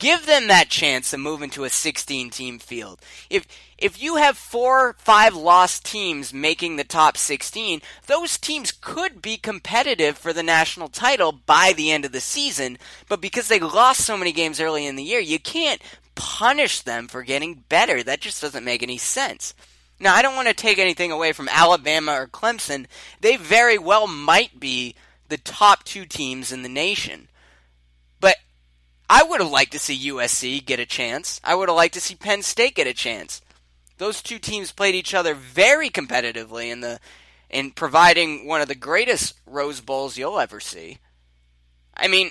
Give 0.00 0.24
them 0.24 0.48
that 0.48 0.70
chance 0.70 1.10
to 1.10 1.18
move 1.18 1.42
into 1.42 1.64
a 1.64 1.70
16 1.70 2.30
team 2.30 2.58
field. 2.58 3.00
If 3.28 3.46
if 3.76 4.02
you 4.02 4.16
have 4.16 4.36
four, 4.36 4.94
five 4.98 5.34
lost 5.34 5.84
teams 5.84 6.34
making 6.34 6.76
the 6.76 6.84
top 6.84 7.16
16, 7.16 7.80
those 8.06 8.36
teams 8.36 8.72
could 8.72 9.22
be 9.22 9.36
competitive 9.36 10.18
for 10.18 10.32
the 10.32 10.42
national 10.42 10.88
title 10.88 11.32
by 11.32 11.72
the 11.74 11.90
end 11.90 12.04
of 12.04 12.12
the 12.12 12.20
season, 12.20 12.78
but 13.08 13.20
because 13.20 13.48
they 13.48 13.58
lost 13.58 14.00
so 14.00 14.16
many 14.16 14.32
games 14.32 14.60
early 14.60 14.86
in 14.86 14.96
the 14.96 15.02
year, 15.02 15.20
you 15.20 15.38
can't 15.38 15.80
punish 16.14 16.80
them 16.80 17.06
for 17.06 17.22
getting 17.22 17.64
better. 17.68 18.02
That 18.02 18.20
just 18.20 18.40
doesn't 18.42 18.64
make 18.64 18.82
any 18.82 18.98
sense. 18.98 19.54
Now, 19.98 20.14
I 20.14 20.22
don't 20.22 20.36
want 20.36 20.48
to 20.48 20.54
take 20.54 20.78
anything 20.78 21.12
away 21.12 21.32
from 21.32 21.48
Alabama 21.50 22.12
or 22.12 22.26
Clemson. 22.26 22.86
They 23.20 23.36
very 23.36 23.78
well 23.78 24.06
might 24.06 24.58
be 24.58 24.94
the 25.28 25.38
top 25.38 25.84
two 25.84 26.06
teams 26.06 26.52
in 26.52 26.62
the 26.62 26.68
nation. 26.68 27.28
I 29.12 29.24
would 29.24 29.40
have 29.40 29.50
liked 29.50 29.72
to 29.72 29.80
see 29.80 30.08
USC 30.08 30.64
get 30.64 30.78
a 30.78 30.86
chance. 30.86 31.40
I 31.42 31.56
would 31.56 31.68
have 31.68 31.74
liked 31.74 31.94
to 31.94 32.00
see 32.00 32.14
Penn 32.14 32.42
State 32.42 32.76
get 32.76 32.86
a 32.86 32.94
chance. 32.94 33.42
Those 33.98 34.22
two 34.22 34.38
teams 34.38 34.70
played 34.70 34.94
each 34.94 35.14
other 35.14 35.34
very 35.34 35.90
competitively 35.90 36.70
in 36.70 36.80
the 36.80 37.00
in 37.50 37.72
providing 37.72 38.46
one 38.46 38.60
of 38.60 38.68
the 38.68 38.76
greatest 38.76 39.34
Rose 39.46 39.80
Bowls 39.80 40.16
you'll 40.16 40.38
ever 40.38 40.60
see. 40.60 40.98
I 41.96 42.06
mean, 42.06 42.30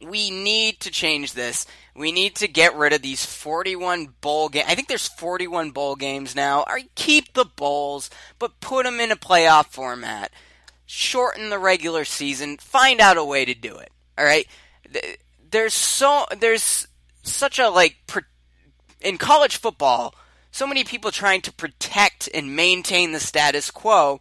we 0.00 0.30
need 0.30 0.80
to 0.80 0.90
change 0.90 1.34
this. 1.34 1.66
We 1.94 2.12
need 2.12 2.34
to 2.36 2.48
get 2.48 2.74
rid 2.74 2.94
of 2.94 3.02
these 3.02 3.26
41 3.26 4.14
bowl 4.22 4.48
games. 4.48 4.66
I 4.68 4.74
think 4.74 4.88
there's 4.88 5.08
41 5.08 5.72
bowl 5.72 5.96
games 5.96 6.34
now. 6.34 6.64
Or 6.66 6.80
keep 6.94 7.34
the 7.34 7.44
bowls, 7.44 8.08
but 8.38 8.60
put 8.60 8.84
them 8.84 9.00
in 9.00 9.12
a 9.12 9.16
playoff 9.16 9.66
format. 9.66 10.32
Shorten 10.86 11.50
the 11.50 11.58
regular 11.58 12.06
season. 12.06 12.56
Find 12.56 13.00
out 13.00 13.18
a 13.18 13.24
way 13.24 13.44
to 13.44 13.54
do 13.54 13.76
it. 13.76 13.90
All 14.16 14.24
right. 14.24 14.46
There's 15.50 15.74
so 15.74 16.26
there's 16.38 16.86
such 17.22 17.58
a 17.58 17.68
like 17.68 17.96
in 19.00 19.18
college 19.18 19.56
football. 19.56 20.14
So 20.50 20.66
many 20.66 20.82
people 20.82 21.10
trying 21.10 21.42
to 21.42 21.52
protect 21.52 22.28
and 22.34 22.56
maintain 22.56 23.12
the 23.12 23.20
status 23.20 23.70
quo 23.70 24.20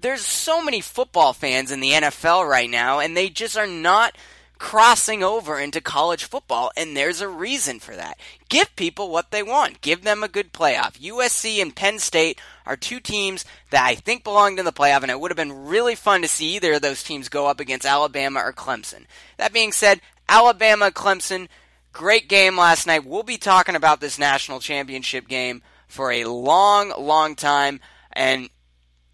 there's 0.00 0.22
so 0.22 0.62
many 0.62 0.80
football 0.80 1.32
fans 1.32 1.70
in 1.70 1.80
the 1.80 1.92
NFL 1.92 2.48
right 2.48 2.70
now, 2.70 3.00
and 3.00 3.16
they 3.16 3.28
just 3.28 3.56
are 3.56 3.66
not 3.66 4.16
crossing 4.58 5.22
over 5.22 5.58
into 5.58 5.80
college 5.80 6.24
football, 6.24 6.70
and 6.76 6.94
there's 6.94 7.22
a 7.22 7.28
reason 7.28 7.80
for 7.80 7.96
that. 7.96 8.18
Give 8.50 8.74
people 8.76 9.10
what 9.10 9.30
they 9.30 9.42
want. 9.42 9.80
Give 9.80 10.02
them 10.02 10.22
a 10.22 10.28
good 10.28 10.52
playoff. 10.52 11.00
USC 11.00 11.62
and 11.62 11.74
Penn 11.74 11.98
State 11.98 12.38
are 12.66 12.76
two 12.76 13.00
teams 13.00 13.46
that 13.70 13.86
I 13.86 13.94
think 13.94 14.22
belonged 14.22 14.58
in 14.58 14.66
the 14.66 14.72
playoff, 14.72 15.00
and 15.00 15.10
it 15.10 15.18
would 15.18 15.30
have 15.30 15.36
been 15.36 15.66
really 15.66 15.94
fun 15.94 16.20
to 16.22 16.28
see 16.28 16.56
either 16.56 16.74
of 16.74 16.82
those 16.82 17.02
teams 17.02 17.30
go 17.30 17.46
up 17.46 17.58
against 17.58 17.86
Alabama 17.86 18.40
or 18.40 18.52
Clemson. 18.52 19.06
That 19.38 19.54
being 19.54 19.72
said, 19.72 20.02
Alabama, 20.30 20.90
Clemson, 20.90 21.48
great 21.92 22.28
game 22.28 22.56
last 22.56 22.86
night. 22.86 23.04
We'll 23.04 23.24
be 23.24 23.36
talking 23.36 23.74
about 23.74 24.00
this 24.00 24.18
national 24.18 24.60
championship 24.60 25.28
game 25.28 25.60
for 25.88 26.10
a 26.12 26.24
long, 26.24 26.94
long 26.96 27.34
time, 27.34 27.80
and 28.12 28.48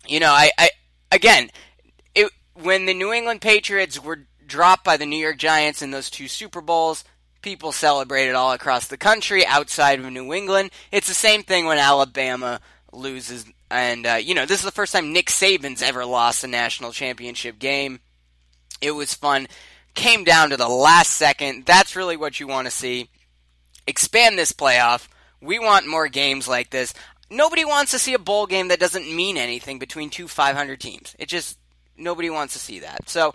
you 0.07 0.21
know, 0.21 0.31
I, 0.31 0.51
I 0.59 0.71
again, 1.11 1.51
it, 2.15 2.31
when 2.55 2.87
the 2.87 2.95
New 2.95 3.13
England 3.13 3.41
Patriots 3.41 4.01
were 4.01 4.27
dropped 4.47 4.85
by 4.85 4.97
the 4.97 5.07
New 5.07 5.17
York 5.17 5.39
Giants 5.39 5.83
in 5.83 5.91
those 5.91 6.11
two 6.11 6.29
Super 6.29 6.61
Bowls. 6.61 7.05
People 7.43 7.73
celebrated 7.73 8.35
all 8.35 8.53
across 8.53 8.89
the 8.89 8.97
country 8.97 9.47
outside 9.47 10.01
of 10.01 10.13
New 10.13 10.33
England. 10.33 10.71
It's 10.91 11.09
the 11.09 11.15
same 11.15 11.43
thing 11.43 11.67
when 11.67 11.79
Alabama 11.79 12.61
loses. 12.93 13.45
And, 13.71 14.07
uh, 14.07 14.15
you 14.15 14.35
know, 14.35 14.47
this 14.47 14.61
is 14.61 14.65
the 14.65 14.73
first 14.73 14.93
time 14.93 15.13
Nick 15.13 15.27
Saban's 15.27 15.83
ever 15.83 16.05
lost 16.05 16.45
a 16.45 16.49
national 16.49 16.93
championship 16.93 17.59
game. 17.59 18.01
It 18.81 18.93
was 18.93 19.15
fun. 19.15 19.47
Came 19.97 20.23
down 20.23 20.51
to 20.51 20.57
the 20.57 20.69
last 20.69 21.11
second. 21.11 21.67
That's 21.67 21.97
really 21.97 22.17
what 22.17 22.39
you 22.39 22.47
want 22.47 22.69
to 22.69 22.71
see. 22.71 23.11
Expand 23.89 24.39
this 24.39 24.53
playoff. 24.53 25.09
We 25.41 25.59
want 25.59 25.89
more 25.89 26.07
games 26.07 26.47
like 26.47 26.71
this. 26.71 26.95
Nobody 27.29 27.65
wants 27.65 27.91
to 27.91 27.99
see 27.99 28.15
a 28.15 28.19
bowl 28.21 28.47
game 28.47 28.69
that 28.69 28.79
doesn't 28.79 29.13
mean 29.13 29.37
anything 29.37 29.81
between 29.81 30.11
two 30.11 30.29
500 30.29 30.81
teams. 30.81 31.17
It 31.19 31.29
just, 31.29 31.59
nobody 31.97 32.31
wants 32.31 32.53
to 32.53 32.61
see 32.61 32.79
that. 32.81 33.09
So, 33.09 33.35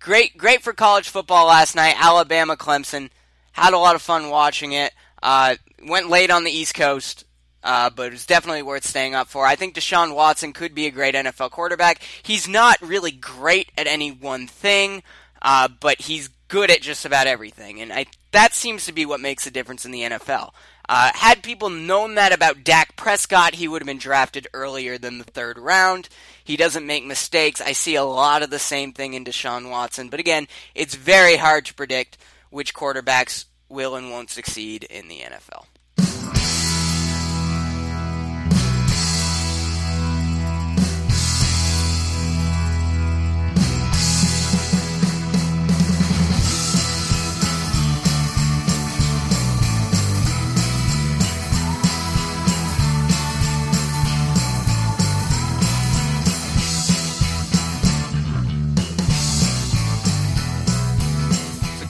Great, 0.00 0.36
great 0.36 0.62
for 0.62 0.72
college 0.72 1.08
football 1.08 1.46
last 1.46 1.74
night. 1.74 1.96
Alabama, 1.98 2.56
Clemson. 2.56 3.10
Had 3.52 3.72
a 3.72 3.78
lot 3.78 3.94
of 3.94 4.02
fun 4.02 4.28
watching 4.28 4.72
it. 4.72 4.92
Uh, 5.22 5.56
went 5.84 6.10
late 6.10 6.30
on 6.30 6.44
the 6.44 6.50
East 6.50 6.74
Coast, 6.74 7.24
uh, 7.64 7.90
but 7.90 8.08
it 8.08 8.12
was 8.12 8.26
definitely 8.26 8.62
worth 8.62 8.84
staying 8.84 9.14
up 9.14 9.26
for. 9.28 9.46
I 9.46 9.56
think 9.56 9.74
Deshaun 9.74 10.14
Watson 10.14 10.52
could 10.52 10.74
be 10.74 10.86
a 10.86 10.90
great 10.90 11.14
NFL 11.14 11.50
quarterback. 11.50 12.02
He's 12.22 12.46
not 12.46 12.80
really 12.82 13.10
great 13.10 13.72
at 13.76 13.86
any 13.86 14.12
one 14.12 14.46
thing, 14.46 15.02
uh, 15.42 15.68
but 15.80 16.00
he's 16.00 16.28
good 16.48 16.70
at 16.70 16.82
just 16.82 17.04
about 17.04 17.26
everything, 17.26 17.80
and 17.80 17.92
I, 17.92 18.06
that 18.32 18.54
seems 18.54 18.86
to 18.86 18.92
be 18.92 19.06
what 19.06 19.20
makes 19.20 19.46
a 19.46 19.50
difference 19.50 19.84
in 19.84 19.90
the 19.90 20.02
NFL. 20.02 20.52
Uh, 20.88 21.10
had 21.14 21.42
people 21.42 21.68
known 21.68 22.14
that 22.14 22.32
about 22.32 22.62
Dak 22.62 22.94
Prescott, 22.94 23.54
he 23.54 23.66
would 23.66 23.82
have 23.82 23.86
been 23.86 23.98
drafted 23.98 24.46
earlier 24.54 24.98
than 24.98 25.18
the 25.18 25.24
third 25.24 25.58
round. 25.58 26.08
He 26.44 26.56
doesn't 26.56 26.86
make 26.86 27.04
mistakes. 27.04 27.60
I 27.60 27.72
see 27.72 27.96
a 27.96 28.04
lot 28.04 28.42
of 28.42 28.50
the 28.50 28.60
same 28.60 28.92
thing 28.92 29.14
in 29.14 29.24
Deshaun 29.24 29.68
Watson. 29.68 30.08
But 30.08 30.20
again, 30.20 30.46
it's 30.76 30.94
very 30.94 31.36
hard 31.36 31.66
to 31.66 31.74
predict 31.74 32.18
which 32.50 32.72
quarterbacks 32.72 33.46
will 33.68 33.96
and 33.96 34.10
won't 34.10 34.30
succeed 34.30 34.84
in 34.84 35.08
the 35.08 35.20
NFL. 35.20 35.66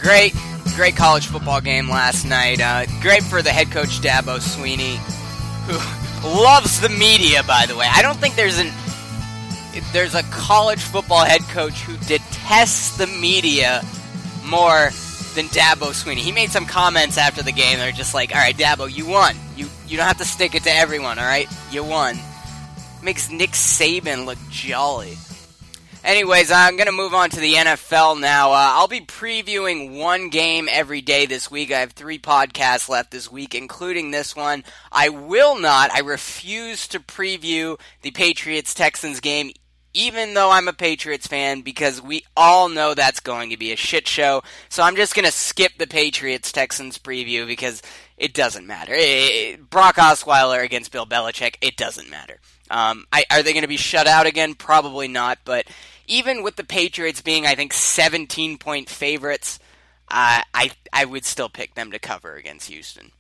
Great, 0.07 0.35
great 0.77 0.95
college 0.95 1.27
football 1.27 1.61
game 1.61 1.91
last 1.91 2.25
night. 2.25 2.61
Uh, 2.61 2.87
great 3.01 3.25
for 3.25 3.43
the 3.43 3.51
head 3.51 3.73
coach 3.73 3.99
Dabo 3.99 4.39
Swinney, 4.39 4.99
who 5.67 6.29
loves 6.29 6.81
the 6.81 6.89
media. 6.89 7.43
By 7.43 7.67
the 7.67 7.75
way, 7.75 7.89
I 7.93 8.03
don't 8.03 8.17
think 8.17 8.37
there's 8.37 8.61
an 8.61 8.71
there's 9.93 10.15
a 10.15 10.23
college 10.31 10.79
football 10.79 11.25
head 11.25 11.41
coach 11.49 11.81
who 11.81 11.97
detests 12.07 12.97
the 12.99 13.09
media 13.09 13.83
more 14.45 14.91
than 15.35 15.47
Dabo 15.47 15.91
Swinney. 15.91 16.19
He 16.19 16.31
made 16.31 16.53
some 16.53 16.67
comments 16.67 17.19
after 17.19 17.43
the 17.43 17.51
game. 17.51 17.79
They're 17.79 17.91
just 17.91 18.15
like, 18.15 18.33
"All 18.33 18.41
right, 18.41 18.57
Dabo, 18.57 18.89
you 18.89 19.07
won. 19.07 19.35
You 19.57 19.69
you 19.89 19.97
don't 19.97 20.07
have 20.07 20.19
to 20.19 20.25
stick 20.25 20.55
it 20.55 20.63
to 20.63 20.73
everyone. 20.73 21.19
All 21.19 21.27
right, 21.27 21.49
you 21.73 21.83
won." 21.83 22.17
Makes 23.03 23.29
Nick 23.33 23.51
Saban 23.51 24.25
look 24.25 24.39
jolly. 24.51 25.19
Anyways, 26.07 26.53
I'm 26.53 26.77
going 26.77 26.87
to 26.87 26.93
move 26.93 27.15
on 27.15 27.31
to 27.31 27.41
the 27.41 27.55
NFL 27.55 28.21
now. 28.21 28.53
Uh, 28.53 28.75
I'll 28.75 28.87
be 28.87 29.01
previewing 29.01 29.99
one 29.99 30.29
game 30.29 30.69
every 30.71 31.01
day 31.01 31.27
this 31.27 31.51
week. 31.51 31.73
I 31.73 31.81
have 31.81 31.95
three 31.95 32.17
podcasts 32.17 32.89
left 32.89 33.11
this 33.11 33.29
week, 33.29 33.57
including 33.57 34.13
this 34.13 34.37
one. 34.37 34.63
I 34.93 35.09
will 35.09 35.59
not, 35.59 35.91
I 35.91 36.03
refuse 36.03 36.87
to 36.89 37.01
preview 37.01 37.77
the 38.03 38.13
Patriots 38.13 38.73
Texans 38.73 39.19
game, 39.19 39.51
even 39.95 40.35
though 40.35 40.53
I'm 40.53 40.69
a 40.69 40.73
Patriots 40.73 41.27
fan, 41.27 41.63
because 41.63 42.01
we 42.01 42.25
all 42.37 42.69
know 42.69 42.95
that's 42.95 43.19
going 43.19 43.51
to 43.51 43.57
be 43.57 43.73
a 43.73 43.77
shit 43.77 44.07
show. 44.07 44.45
So 44.69 44.85
I'm 44.85 44.95
just 44.95 45.17
going 45.17 45.27
to 45.27 45.33
skip 45.33 45.73
the 45.77 45.89
Patriots 45.89 46.53
Texans 46.53 46.99
preview 46.99 47.49
because 47.49 47.83
it 48.17 48.33
doesn't 48.33 48.69
matter. 48.69 48.93
It, 48.95 49.69
Brock 49.71 49.97
Osweiler 49.97 50.63
against 50.63 50.93
Bill 50.93 51.05
Belichick, 51.05 51.57
it 51.61 51.77
doesn't 51.77 52.09
matter. 52.09 52.39
Um, 52.71 53.07
I, 53.13 53.25
are 53.31 53.43
they 53.43 53.53
going 53.53 53.63
to 53.63 53.69
be 53.69 53.77
shut 53.77 54.07
out 54.07 54.27
again? 54.27 54.55
Probably 54.55 55.09
not, 55.09 55.39
but 55.45 55.67
even 56.07 56.43
with 56.43 56.57
the 56.57 56.65
Patriots 56.65 57.21
being, 57.21 57.47
I 57.47 57.55
think, 57.55 57.73
17 57.73 58.59
point 58.59 58.89
favorites, 58.89 59.59
uh, 60.09 60.43
I 60.55 60.71
I 60.93 61.05
would 61.05 61.25
still 61.25 61.49
pick 61.49 61.75
them 61.75 61.91
to 61.91 61.99
cover 61.99 62.35
against 62.35 62.71
Houston. 62.71 63.13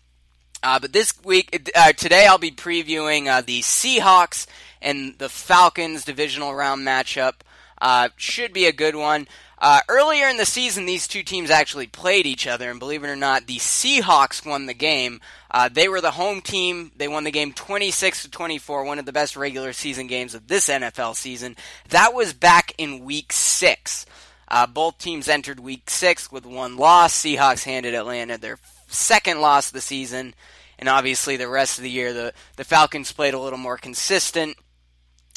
Uh, 0.62 0.78
but 0.78 0.92
this 0.92 1.12
week, 1.22 1.70
uh, 1.74 1.92
today, 1.92 2.26
I'll 2.26 2.38
be 2.38 2.50
previewing 2.50 3.28
uh, 3.28 3.42
the 3.42 3.60
Seahawks 3.60 4.46
and 4.80 5.16
the 5.18 5.28
Falcons 5.28 6.04
divisional 6.04 6.54
round 6.54 6.86
matchup. 6.86 7.34
Uh, 7.80 8.08
should 8.16 8.52
be 8.52 8.66
a 8.66 8.72
good 8.72 8.96
one. 8.96 9.28
Uh, 9.58 9.80
earlier 9.88 10.28
in 10.28 10.36
the 10.36 10.44
season, 10.44 10.84
these 10.84 11.08
two 11.08 11.22
teams 11.22 11.50
actually 11.50 11.86
played 11.86 12.26
each 12.26 12.46
other, 12.46 12.70
and 12.70 12.78
believe 12.78 13.02
it 13.04 13.08
or 13.08 13.16
not, 13.16 13.46
the 13.46 13.56
Seahawks 13.56 14.44
won 14.44 14.66
the 14.66 14.74
game. 14.74 15.20
Uh, 15.50 15.70
they 15.72 15.88
were 15.88 16.02
the 16.02 16.10
home 16.10 16.42
team. 16.42 16.92
They 16.94 17.08
won 17.08 17.24
the 17.24 17.30
game 17.30 17.54
26 17.54 18.24
to 18.24 18.30
24, 18.30 18.84
one 18.84 18.98
of 18.98 19.06
the 19.06 19.12
best 19.12 19.34
regular 19.34 19.72
season 19.72 20.08
games 20.08 20.34
of 20.34 20.46
this 20.46 20.68
NFL 20.68 21.16
season. 21.16 21.56
That 21.88 22.12
was 22.12 22.34
back 22.34 22.72
in 22.76 23.04
Week 23.04 23.32
Six. 23.32 24.04
Uh, 24.48 24.66
both 24.66 24.98
teams 24.98 25.26
entered 25.28 25.58
Week 25.58 25.88
Six 25.88 26.30
with 26.30 26.44
one 26.44 26.76
loss. 26.76 27.14
Seahawks 27.14 27.64
handed 27.64 27.94
Atlanta 27.94 28.36
their 28.36 28.58
second 28.88 29.40
loss 29.40 29.68
of 29.68 29.72
the 29.72 29.80
season, 29.80 30.34
and 30.78 30.88
obviously 30.88 31.36
the 31.36 31.48
rest 31.48 31.78
of 31.78 31.82
the 31.82 31.90
year, 31.90 32.12
the 32.12 32.34
the 32.56 32.64
Falcons 32.64 33.10
played 33.10 33.34
a 33.34 33.40
little 33.40 33.58
more 33.58 33.78
consistent 33.78 34.58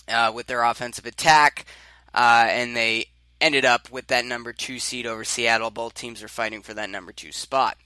uh, 0.09 0.31
with 0.35 0.47
their 0.47 0.63
offensive 0.63 1.05
attack, 1.05 1.65
uh, 2.13 2.45
and 2.49 2.75
they 2.75 3.07
ended 3.41 3.65
up 3.65 3.91
with 3.91 4.07
that 4.07 4.25
number 4.25 4.53
two 4.53 4.79
seed 4.79 5.05
over 5.05 5.23
Seattle. 5.23 5.69
Both 5.69 5.93
teams 5.93 6.23
are 6.23 6.27
fighting 6.27 6.61
for 6.61 6.73
that 6.73 6.89
number 6.89 7.11
two 7.11 7.31
spot. 7.31 7.77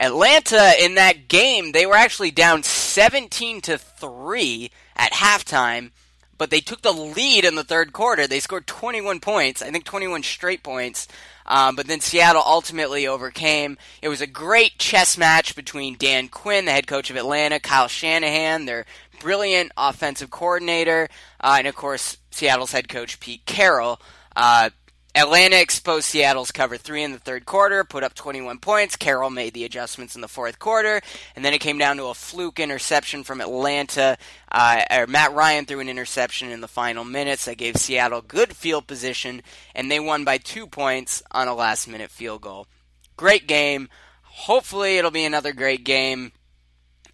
Atlanta 0.00 0.74
in 0.80 0.94
that 0.94 1.28
game, 1.28 1.72
they 1.72 1.84
were 1.84 1.96
actually 1.96 2.30
down 2.30 2.62
17 2.62 3.60
to 3.62 3.78
3 3.78 4.70
at 4.96 5.12
halftime, 5.12 5.90
but 6.36 6.50
they 6.50 6.60
took 6.60 6.82
the 6.82 6.92
lead 6.92 7.44
in 7.44 7.56
the 7.56 7.64
third 7.64 7.92
quarter. 7.92 8.26
They 8.26 8.38
scored 8.38 8.66
21 8.66 9.18
points, 9.18 9.60
I 9.60 9.70
think 9.70 9.84
21 9.84 10.22
straight 10.22 10.62
points. 10.62 11.08
Um, 11.46 11.76
but 11.76 11.86
then 11.86 12.00
Seattle 12.00 12.42
ultimately 12.44 13.08
overcame. 13.08 13.78
It 14.02 14.08
was 14.08 14.20
a 14.20 14.26
great 14.26 14.78
chess 14.78 15.16
match 15.16 15.56
between 15.56 15.96
Dan 15.96 16.28
Quinn, 16.28 16.66
the 16.66 16.72
head 16.72 16.86
coach 16.86 17.10
of 17.10 17.16
Atlanta, 17.16 17.58
Kyle 17.58 17.88
Shanahan, 17.88 18.66
their 18.66 18.84
brilliant 19.18 19.72
offensive 19.76 20.30
coordinator, 20.30 21.08
uh, 21.40 21.56
and 21.58 21.66
of 21.66 21.74
course 21.74 22.18
Seattle's 22.30 22.72
head 22.72 22.88
coach 22.88 23.18
Pete 23.18 23.46
Carroll. 23.46 24.00
Uh, 24.36 24.70
Atlanta 25.18 25.60
exposed 25.60 26.06
Seattle's 26.06 26.52
cover 26.52 26.76
three 26.76 27.02
in 27.02 27.10
the 27.10 27.18
third 27.18 27.44
quarter, 27.44 27.82
put 27.82 28.04
up 28.04 28.14
21 28.14 28.58
points. 28.58 28.94
Carroll 28.94 29.30
made 29.30 29.52
the 29.52 29.64
adjustments 29.64 30.14
in 30.14 30.20
the 30.20 30.28
fourth 30.28 30.60
quarter, 30.60 31.00
and 31.34 31.44
then 31.44 31.52
it 31.52 31.60
came 31.60 31.76
down 31.76 31.96
to 31.96 32.04
a 32.04 32.14
fluke 32.14 32.60
interception 32.60 33.24
from 33.24 33.40
Atlanta. 33.40 34.16
Uh, 34.50 34.82
or 34.92 35.06
Matt 35.08 35.32
Ryan 35.32 35.66
threw 35.66 35.80
an 35.80 35.88
interception 35.88 36.50
in 36.50 36.60
the 36.60 36.68
final 36.68 37.04
minutes 37.04 37.46
that 37.46 37.58
gave 37.58 37.76
Seattle 37.76 38.22
good 38.22 38.54
field 38.54 38.86
position, 38.86 39.42
and 39.74 39.90
they 39.90 39.98
won 39.98 40.24
by 40.24 40.38
two 40.38 40.68
points 40.68 41.20
on 41.32 41.48
a 41.48 41.54
last 41.54 41.88
minute 41.88 42.10
field 42.10 42.42
goal. 42.42 42.68
Great 43.16 43.48
game. 43.48 43.88
Hopefully, 44.22 44.98
it'll 44.98 45.10
be 45.10 45.24
another 45.24 45.52
great 45.52 45.82
game. 45.82 46.30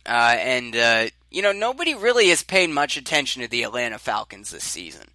Uh, 0.05 0.37
and, 0.39 0.77
uh, 0.77 1.07
you 1.31 1.41
know, 1.41 1.53
nobody 1.53 1.95
really 1.95 2.29
has 2.29 2.43
paid 2.43 2.69
much 2.69 2.99
attention 2.99 3.41
to 3.41 3.49
the 3.49 3.63
Atlanta 3.63 3.99
Falcons 3.99 4.51
this 4.51 4.65
season 4.65 5.07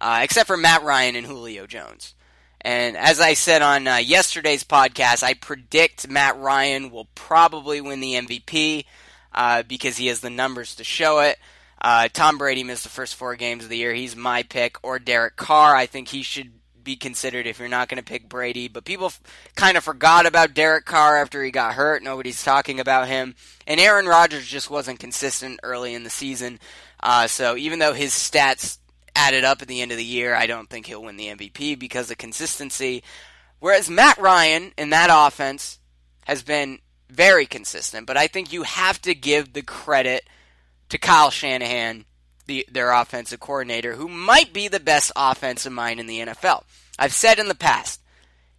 uh, 0.00 0.20
except 0.22 0.46
for 0.46 0.56
Matt 0.56 0.82
Ryan 0.82 1.16
and 1.16 1.26
Julio 1.26 1.66
Jones. 1.66 2.14
And 2.60 2.96
as 2.96 3.20
I 3.20 3.34
said 3.34 3.62
on 3.62 3.86
uh, 3.86 3.96
yesterday's 3.96 4.64
podcast, 4.64 5.22
I 5.22 5.34
predict 5.34 6.08
Matt 6.08 6.38
Ryan 6.38 6.90
will 6.90 7.08
probably 7.14 7.80
win 7.80 8.00
the 8.00 8.14
MVP 8.14 8.84
uh, 9.32 9.62
because 9.62 9.96
he 9.96 10.08
has 10.08 10.20
the 10.20 10.30
numbers 10.30 10.74
to 10.76 10.84
show 10.84 11.20
it. 11.20 11.38
Uh, 11.80 12.08
Tom 12.12 12.38
Brady 12.38 12.64
missed 12.64 12.82
the 12.82 12.88
first 12.88 13.14
four 13.14 13.36
games 13.36 13.64
of 13.64 13.70
the 13.70 13.76
year. 13.76 13.94
He's 13.94 14.16
my 14.16 14.42
pick. 14.42 14.78
Or 14.82 14.98
Derek 14.98 15.36
Carr. 15.36 15.76
I 15.76 15.86
think 15.86 16.08
he 16.08 16.22
should 16.22 16.50
be 16.82 16.96
considered 16.96 17.46
if 17.46 17.58
you're 17.58 17.68
not 17.68 17.88
going 17.88 18.02
to 18.02 18.04
pick 18.04 18.28
Brady. 18.28 18.66
But 18.66 18.84
people 18.84 19.06
f- 19.06 19.20
kind 19.54 19.76
of 19.76 19.84
forgot 19.84 20.26
about 20.26 20.54
Derek 20.54 20.86
Carr 20.86 21.18
after 21.18 21.44
he 21.44 21.50
got 21.50 21.74
hurt. 21.74 22.02
Nobody's 22.02 22.42
talking 22.42 22.80
about 22.80 23.06
him. 23.06 23.36
And 23.66 23.78
Aaron 23.78 24.06
Rodgers 24.06 24.46
just 24.46 24.70
wasn't 24.70 24.98
consistent 24.98 25.60
early 25.62 25.94
in 25.94 26.02
the 26.02 26.10
season. 26.10 26.58
Uh, 27.00 27.28
so 27.28 27.56
even 27.56 27.78
though 27.78 27.92
his 27.92 28.12
stats 28.12 28.78
added 29.18 29.42
up 29.42 29.60
at 29.60 29.68
the 29.68 29.82
end 29.82 29.90
of 29.90 29.98
the 29.98 30.04
year, 30.04 30.34
I 30.34 30.46
don't 30.46 30.70
think 30.70 30.86
he'll 30.86 31.02
win 31.02 31.16
the 31.16 31.26
MVP 31.26 31.76
because 31.76 32.10
of 32.10 32.18
consistency. 32.18 33.02
Whereas 33.58 33.90
Matt 33.90 34.16
Ryan 34.18 34.72
in 34.78 34.90
that 34.90 35.10
offense 35.12 35.80
has 36.24 36.42
been 36.42 36.78
very 37.10 37.44
consistent, 37.44 38.06
but 38.06 38.16
I 38.16 38.28
think 38.28 38.52
you 38.52 38.62
have 38.62 39.02
to 39.02 39.14
give 39.14 39.52
the 39.52 39.62
credit 39.62 40.28
to 40.90 40.98
Kyle 40.98 41.30
Shanahan, 41.30 42.04
the, 42.46 42.64
their 42.70 42.92
offensive 42.92 43.40
coordinator, 43.40 43.94
who 43.94 44.08
might 44.08 44.52
be 44.52 44.68
the 44.68 44.78
best 44.78 45.10
offensive 45.16 45.72
mind 45.72 45.98
in 45.98 46.06
the 46.06 46.20
NFL. 46.20 46.62
I've 46.96 47.12
said 47.12 47.40
in 47.40 47.48
the 47.48 47.54
past, 47.56 48.00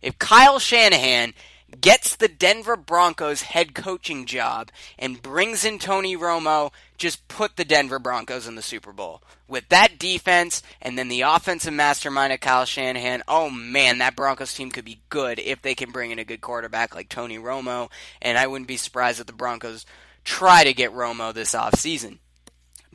if 0.01 0.19
Kyle 0.19 0.59
Shanahan 0.59 1.33
gets 1.79 2.15
the 2.15 2.27
Denver 2.27 2.75
Broncos 2.75 3.43
head 3.43 3.73
coaching 3.73 4.25
job 4.25 4.69
and 4.97 5.21
brings 5.21 5.63
in 5.63 5.79
Tony 5.79 6.15
Romo, 6.15 6.71
just 6.97 7.27
put 7.27 7.55
the 7.55 7.65
Denver 7.65 7.99
Broncos 7.99 8.47
in 8.47 8.55
the 8.55 8.61
Super 8.61 8.91
Bowl. 8.91 9.21
With 9.47 9.69
that 9.69 9.97
defense 9.97 10.61
and 10.81 10.97
then 10.97 11.07
the 11.07 11.21
offensive 11.21 11.73
mastermind 11.73 12.33
of 12.33 12.39
Kyle 12.39 12.65
Shanahan, 12.65 13.23
oh 13.27 13.49
man, 13.49 13.99
that 13.99 14.15
Broncos 14.15 14.53
team 14.53 14.71
could 14.71 14.85
be 14.85 15.01
good 15.09 15.39
if 15.39 15.61
they 15.61 15.75
can 15.75 15.91
bring 15.91 16.11
in 16.11 16.19
a 16.19 16.25
good 16.25 16.41
quarterback 16.41 16.95
like 16.95 17.09
Tony 17.09 17.37
Romo. 17.37 17.89
And 18.21 18.37
I 18.37 18.47
wouldn't 18.47 18.67
be 18.67 18.77
surprised 18.77 19.19
if 19.19 19.27
the 19.27 19.33
Broncos 19.33 19.85
try 20.23 20.63
to 20.63 20.73
get 20.73 20.93
Romo 20.93 21.33
this 21.33 21.53
offseason. 21.55 22.19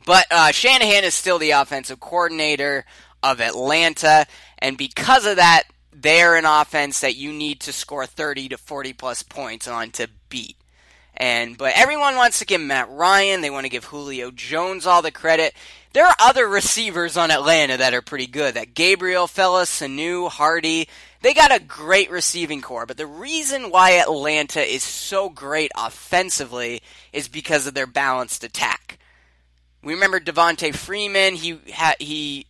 But 0.05 0.27
uh, 0.29 0.51
Shanahan 0.51 1.03
is 1.03 1.13
still 1.13 1.39
the 1.39 1.51
offensive 1.51 1.99
coordinator 1.99 2.85
of 3.23 3.41
Atlanta, 3.41 4.27
and 4.59 4.77
because 4.77 5.25
of 5.25 5.37
that, 5.37 5.63
they're 6.01 6.35
an 6.35 6.45
offense 6.45 7.01
that 7.01 7.15
you 7.15 7.31
need 7.31 7.61
to 7.61 7.73
score 7.73 8.05
30 8.05 8.49
to 8.49 8.57
40 8.57 8.93
plus 8.93 9.23
points 9.23 9.67
on 9.67 9.91
to 9.91 10.09
beat. 10.29 10.57
And 11.17 11.57
but 11.57 11.73
everyone 11.75 12.15
wants 12.15 12.39
to 12.39 12.45
give 12.45 12.59
Matt 12.59 12.89
Ryan, 12.89 13.41
they 13.41 13.49
want 13.49 13.65
to 13.65 13.69
give 13.69 13.85
Julio 13.85 14.31
Jones 14.31 14.85
all 14.85 15.01
the 15.01 15.11
credit. 15.11 15.53
There 15.93 16.05
are 16.05 16.15
other 16.19 16.45
receivers 16.45 17.15
on 17.15 17.31
Atlanta 17.31 17.77
that 17.77 17.93
are 17.93 18.01
pretty 18.01 18.27
good. 18.27 18.55
That 18.55 18.73
Gabriel 18.73 19.27
fella, 19.27 19.63
Sanu, 19.63 20.29
Hardy, 20.29 20.89
they 21.21 21.33
got 21.33 21.55
a 21.55 21.63
great 21.63 22.11
receiving 22.11 22.61
corps. 22.61 22.85
But 22.85 22.97
the 22.97 23.07
reason 23.07 23.69
why 23.69 23.91
Atlanta 23.91 24.59
is 24.59 24.83
so 24.83 25.29
great 25.29 25.71
offensively 25.73 26.81
is 27.13 27.29
because 27.29 27.65
of 27.65 27.75
their 27.75 27.87
balanced 27.87 28.43
attack. 28.43 28.99
We 29.81 29.93
remember 29.93 30.19
Devonta 30.19 30.75
Freeman. 30.75 31.35
He 31.35 31.59
ha- 31.73 31.95
he 31.97 32.47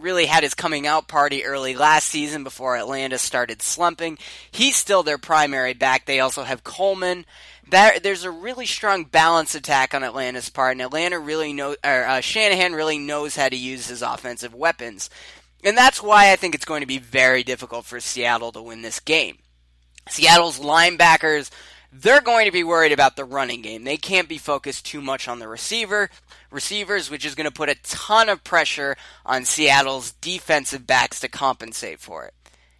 really 0.00 0.26
had 0.26 0.42
his 0.42 0.54
coming 0.54 0.86
out 0.86 1.08
party 1.08 1.44
early 1.44 1.74
last 1.74 2.08
season 2.08 2.44
before 2.44 2.76
Atlanta 2.76 3.18
started 3.18 3.62
slumping. 3.62 4.18
He's 4.50 4.76
still 4.76 5.02
their 5.02 5.18
primary 5.18 5.74
back. 5.74 6.06
They 6.06 6.20
also 6.20 6.42
have 6.42 6.64
Coleman. 6.64 7.24
There, 7.70 7.98
there's 8.00 8.24
a 8.24 8.30
really 8.30 8.66
strong 8.66 9.04
balance 9.04 9.54
attack 9.54 9.94
on 9.94 10.02
Atlanta's 10.02 10.48
part, 10.48 10.72
and 10.72 10.82
Atlanta 10.82 11.18
really 11.18 11.52
know, 11.52 11.76
or 11.84 12.04
uh, 12.04 12.20
Shanahan 12.20 12.72
really 12.72 12.98
knows 12.98 13.36
how 13.36 13.48
to 13.48 13.56
use 13.56 13.88
his 13.88 14.00
offensive 14.00 14.54
weapons, 14.54 15.10
and 15.62 15.76
that's 15.76 16.02
why 16.02 16.32
I 16.32 16.36
think 16.36 16.54
it's 16.54 16.64
going 16.64 16.80
to 16.80 16.86
be 16.86 16.98
very 16.98 17.42
difficult 17.42 17.84
for 17.84 18.00
Seattle 18.00 18.52
to 18.52 18.62
win 18.62 18.80
this 18.82 19.00
game. 19.00 19.38
Seattle's 20.08 20.58
linebackers 20.58 21.50
they're 21.92 22.20
going 22.20 22.46
to 22.46 22.52
be 22.52 22.64
worried 22.64 22.92
about 22.92 23.16
the 23.16 23.24
running 23.24 23.62
game. 23.62 23.84
They 23.84 23.96
can't 23.96 24.28
be 24.28 24.38
focused 24.38 24.86
too 24.86 25.00
much 25.00 25.26
on 25.26 25.38
the 25.38 25.48
receiver 25.48 26.10
receivers, 26.50 27.10
which 27.10 27.24
is 27.24 27.34
going 27.34 27.46
to 27.46 27.50
put 27.50 27.70
a 27.70 27.76
ton 27.82 28.28
of 28.28 28.44
pressure 28.44 28.96
on 29.24 29.44
Seattle's 29.44 30.12
defensive 30.12 30.86
backs 30.86 31.20
to 31.20 31.28
compensate 31.28 32.00
for 32.00 32.26
it. 32.26 32.34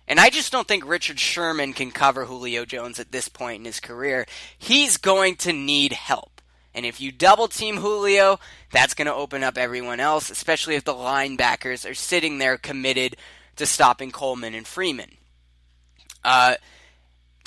And 0.07 0.19
I 0.19 0.31
just 0.31 0.53
don't 0.53 0.67
think 0.67 0.89
Richard 0.89 1.21
Sherman 1.21 1.75
can 1.75 1.91
cover 1.91 2.25
Julio 2.25 2.65
Jones 2.65 2.99
at 2.99 3.13
this 3.13 3.29
point 3.29 3.61
in 3.61 3.65
his 3.67 3.81
career. 3.81 4.27
He's 4.59 4.97
going 4.97 5.37
to 5.37 5.53
need 5.53 5.93
help. 5.93 6.41
And 6.75 6.87
if 6.87 7.01
you 7.01 7.13
double 7.13 7.49
team 7.49 7.79
Julio, 7.79 8.39
that's 8.73 8.95
going 8.95 9.07
to 9.07 9.15
open 9.15 9.43
up 9.43 9.59
everyone 9.59 10.01
else, 10.01 10.31
especially 10.31 10.77
if 10.77 10.85
the 10.85 10.95
linebackers 10.95 11.89
are 11.89 11.95
sitting 11.95 12.39
there 12.39 12.57
committed 12.57 13.17
to 13.57 13.67
stopping 13.67 14.11
Coleman 14.11 14.55
and 14.55 14.67
Freeman. 14.67 15.17
Uh, 16.25 16.55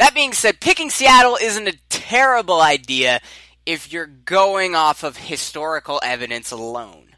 that 0.01 0.15
being 0.15 0.33
said, 0.33 0.59
picking 0.59 0.89
Seattle 0.89 1.37
isn't 1.39 1.67
a 1.67 1.77
terrible 1.89 2.59
idea 2.59 3.21
if 3.67 3.93
you're 3.93 4.07
going 4.07 4.73
off 4.73 5.03
of 5.03 5.15
historical 5.15 5.99
evidence 6.03 6.49
alone. 6.49 7.15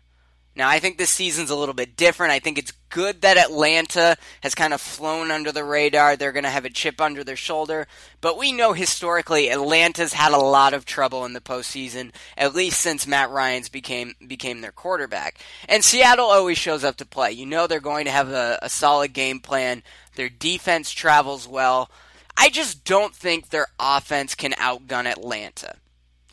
Now, 0.53 0.67
I 0.67 0.79
think 0.79 0.97
this 0.97 1.09
season's 1.09 1.49
a 1.49 1.55
little 1.55 1.73
bit 1.73 1.95
different. 1.95 2.33
I 2.33 2.39
think 2.39 2.57
it's 2.57 2.73
good 2.89 3.21
that 3.21 3.37
Atlanta 3.37 4.17
has 4.41 4.53
kind 4.53 4.73
of 4.73 4.81
flown 4.81 5.31
under 5.31 5.53
the 5.53 5.63
radar. 5.63 6.17
They're 6.17 6.33
going 6.33 6.43
to 6.43 6.49
have 6.49 6.65
a 6.65 6.69
chip 6.69 6.99
under 6.99 7.23
their 7.23 7.37
shoulder. 7.37 7.87
But 8.19 8.37
we 8.37 8.51
know 8.51 8.73
historically 8.73 9.49
Atlanta's 9.49 10.11
had 10.11 10.33
a 10.33 10.37
lot 10.37 10.73
of 10.73 10.83
trouble 10.83 11.23
in 11.23 11.31
the 11.31 11.39
postseason, 11.39 12.11
at 12.35 12.53
least 12.53 12.81
since 12.81 13.07
Matt 13.07 13.29
Ryan's 13.29 13.69
became 13.69 14.13
became 14.27 14.59
their 14.59 14.73
quarterback. 14.73 15.39
And 15.69 15.85
Seattle 15.85 16.25
always 16.25 16.57
shows 16.57 16.83
up 16.83 16.97
to 16.97 17.05
play. 17.05 17.31
You 17.31 17.45
know 17.45 17.65
they're 17.65 17.79
going 17.79 18.05
to 18.05 18.11
have 18.11 18.29
a, 18.29 18.59
a 18.61 18.69
solid 18.69 19.13
game 19.13 19.39
plan. 19.39 19.83
Their 20.15 20.29
defense 20.29 20.91
travels 20.91 21.47
well. 21.47 21.89
I 22.35 22.49
just 22.49 22.83
don't 22.83 23.15
think 23.15 23.49
their 23.49 23.67
offense 23.79 24.35
can 24.35 24.51
outgun 24.53 25.05
Atlanta. 25.05 25.75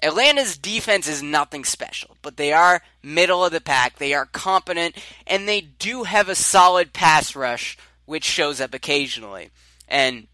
Atlanta's 0.02 0.56
defense 0.56 1.06
is 1.06 1.22
nothing 1.22 1.64
special, 1.64 2.16
but 2.22 2.36
they 2.36 2.52
are 2.52 2.82
middle 3.02 3.44
of 3.44 3.52
the 3.52 3.60
pack. 3.60 3.98
They 3.98 4.14
are 4.14 4.26
competent, 4.26 4.96
and 5.26 5.46
they 5.46 5.60
do 5.60 6.04
have 6.04 6.28
a 6.28 6.34
solid 6.34 6.92
pass 6.92 7.36
rush, 7.36 7.76
which 8.06 8.24
shows 8.24 8.60
up 8.60 8.72
occasionally. 8.72 9.50
And 9.88 10.26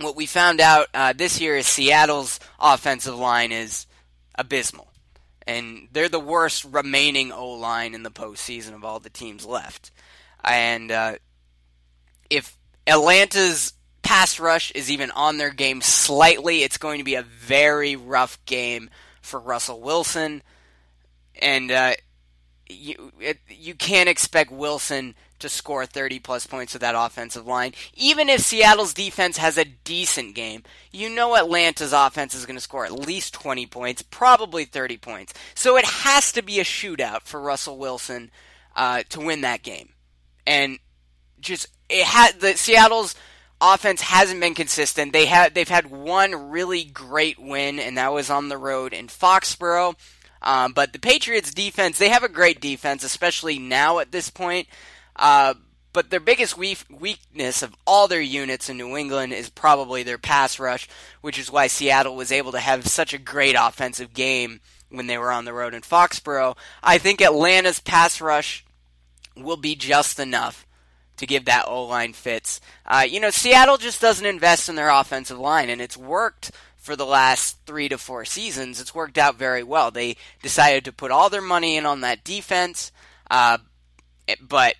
what 0.00 0.16
we 0.16 0.26
found 0.26 0.60
out 0.60 0.88
uh, 0.94 1.12
this 1.12 1.40
year 1.40 1.56
is 1.56 1.66
Seattle's 1.66 2.40
offensive 2.58 3.18
line 3.18 3.52
is 3.52 3.86
abysmal. 4.34 4.88
And 5.46 5.88
they're 5.92 6.08
the 6.08 6.20
worst 6.20 6.64
remaining 6.64 7.32
O 7.32 7.50
line 7.50 7.94
in 7.94 8.04
the 8.04 8.10
postseason 8.10 8.74
of 8.74 8.84
all 8.84 9.00
the 9.00 9.10
teams 9.10 9.44
left. 9.44 9.90
And 10.44 10.90
uh, 10.90 11.16
if 12.30 12.56
Atlanta's 12.86 13.74
pass 14.02 14.38
rush 14.38 14.70
is 14.72 14.90
even 14.90 15.10
on 15.12 15.38
their 15.38 15.50
game 15.50 15.80
slightly. 15.80 16.62
It's 16.62 16.78
going 16.78 16.98
to 16.98 17.04
be 17.04 17.14
a 17.14 17.22
very 17.22 17.96
rough 17.96 18.38
game 18.44 18.90
for 19.20 19.40
Russell 19.40 19.80
Wilson, 19.80 20.42
and 21.40 21.70
uh, 21.70 21.94
you 22.68 23.12
it, 23.20 23.38
you 23.48 23.74
can't 23.74 24.08
expect 24.08 24.50
Wilson 24.50 25.14
to 25.38 25.48
score 25.48 25.84
30 25.84 26.20
plus 26.20 26.46
points 26.46 26.72
with 26.72 26.82
that 26.82 26.94
offensive 26.96 27.46
line. 27.46 27.72
Even 27.94 28.28
if 28.28 28.40
Seattle's 28.40 28.94
defense 28.94 29.38
has 29.38 29.58
a 29.58 29.64
decent 29.64 30.34
game, 30.34 30.62
you 30.92 31.10
know 31.10 31.34
Atlanta's 31.34 31.92
offense 31.92 32.34
is 32.34 32.46
going 32.46 32.56
to 32.56 32.62
score 32.62 32.84
at 32.84 32.92
least 32.92 33.34
20 33.34 33.66
points, 33.66 34.02
probably 34.02 34.64
30 34.64 34.98
points. 34.98 35.34
So 35.54 35.76
it 35.76 35.84
has 35.84 36.30
to 36.32 36.42
be 36.42 36.60
a 36.60 36.64
shootout 36.64 37.22
for 37.22 37.40
Russell 37.40 37.76
Wilson 37.76 38.30
uh, 38.76 39.02
to 39.10 39.20
win 39.20 39.40
that 39.40 39.62
game. 39.62 39.90
And 40.46 40.78
just 41.40 41.66
it 41.88 42.04
had 42.04 42.40
the 42.40 42.56
Seattle's 42.56 43.14
offense 43.62 44.02
hasn't 44.02 44.40
been 44.40 44.54
consistent. 44.54 45.12
They 45.12 45.26
had 45.26 45.54
they've 45.54 45.68
had 45.68 45.90
one 45.90 46.50
really 46.50 46.84
great 46.84 47.38
win, 47.38 47.78
and 47.78 47.96
that 47.96 48.12
was 48.12 48.28
on 48.28 48.48
the 48.48 48.58
road 48.58 48.92
in 48.92 49.06
Foxborough. 49.06 49.94
Um, 50.42 50.72
but 50.72 50.92
the 50.92 50.98
Patriots' 50.98 51.54
defense, 51.54 51.98
they 51.98 52.08
have 52.08 52.24
a 52.24 52.28
great 52.28 52.60
defense, 52.60 53.04
especially 53.04 53.60
now 53.60 54.00
at 54.00 54.10
this 54.10 54.28
point. 54.28 54.66
Uh, 55.14 55.54
but 55.92 56.10
their 56.10 56.20
biggest 56.20 56.56
weakness 56.56 57.62
of 57.62 57.74
all 57.86 58.08
their 58.08 58.20
units 58.20 58.68
in 58.68 58.78
New 58.78 58.96
England 58.96 59.34
is 59.34 59.50
probably 59.50 60.02
their 60.02 60.18
pass 60.18 60.58
rush, 60.58 60.88
which 61.20 61.38
is 61.38 61.52
why 61.52 61.66
Seattle 61.66 62.16
was 62.16 62.32
able 62.32 62.52
to 62.52 62.58
have 62.58 62.86
such 62.86 63.12
a 63.12 63.18
great 63.18 63.54
offensive 63.58 64.14
game 64.14 64.60
when 64.88 65.06
they 65.06 65.18
were 65.18 65.30
on 65.30 65.44
the 65.44 65.52
road 65.52 65.74
in 65.74 65.82
Foxborough. 65.82 66.56
I 66.82 66.98
think 66.98 67.20
Atlanta's 67.20 67.78
pass 67.78 68.20
rush 68.20 68.64
will 69.36 69.58
be 69.58 69.74
just 69.74 70.18
enough 70.18 70.66
to 71.16 71.26
give 71.26 71.44
that 71.44 71.66
O 71.68 71.84
line 71.84 72.12
fits. 72.12 72.60
Uh, 72.86 73.06
you 73.08 73.20
know, 73.20 73.30
Seattle 73.30 73.76
just 73.76 74.00
doesn't 74.00 74.26
invest 74.26 74.68
in 74.68 74.74
their 74.74 74.90
offensive 74.90 75.38
line, 75.38 75.70
and 75.70 75.80
it's 75.80 75.96
worked 75.96 76.50
for 76.76 76.96
the 76.96 77.06
last 77.06 77.58
three 77.64 77.88
to 77.88 77.96
four 77.96 78.24
seasons. 78.24 78.80
It's 78.80 78.94
worked 78.94 79.16
out 79.16 79.36
very 79.36 79.62
well. 79.62 79.90
They 79.90 80.16
decided 80.42 80.84
to 80.84 80.92
put 80.92 81.12
all 81.12 81.30
their 81.30 81.40
money 81.40 81.76
in 81.76 81.86
on 81.86 82.00
that 82.00 82.24
defense, 82.24 82.90
uh, 83.30 83.58
but 84.40 84.74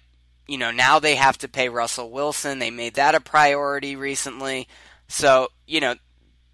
you 0.49 0.59
know 0.59 0.73
now 0.73 0.99
they 0.99 1.15
have 1.15 1.39
to 1.39 1.49
pay 1.49 1.69
Russell 1.69 2.11
Wilson. 2.11 2.59
They 2.59 2.71
made 2.71 2.95
that 2.95 3.15
a 3.15 3.21
priority 3.21 3.95
recently, 3.95 4.67
so 5.07 5.49
you 5.67 5.81
know 5.81 5.95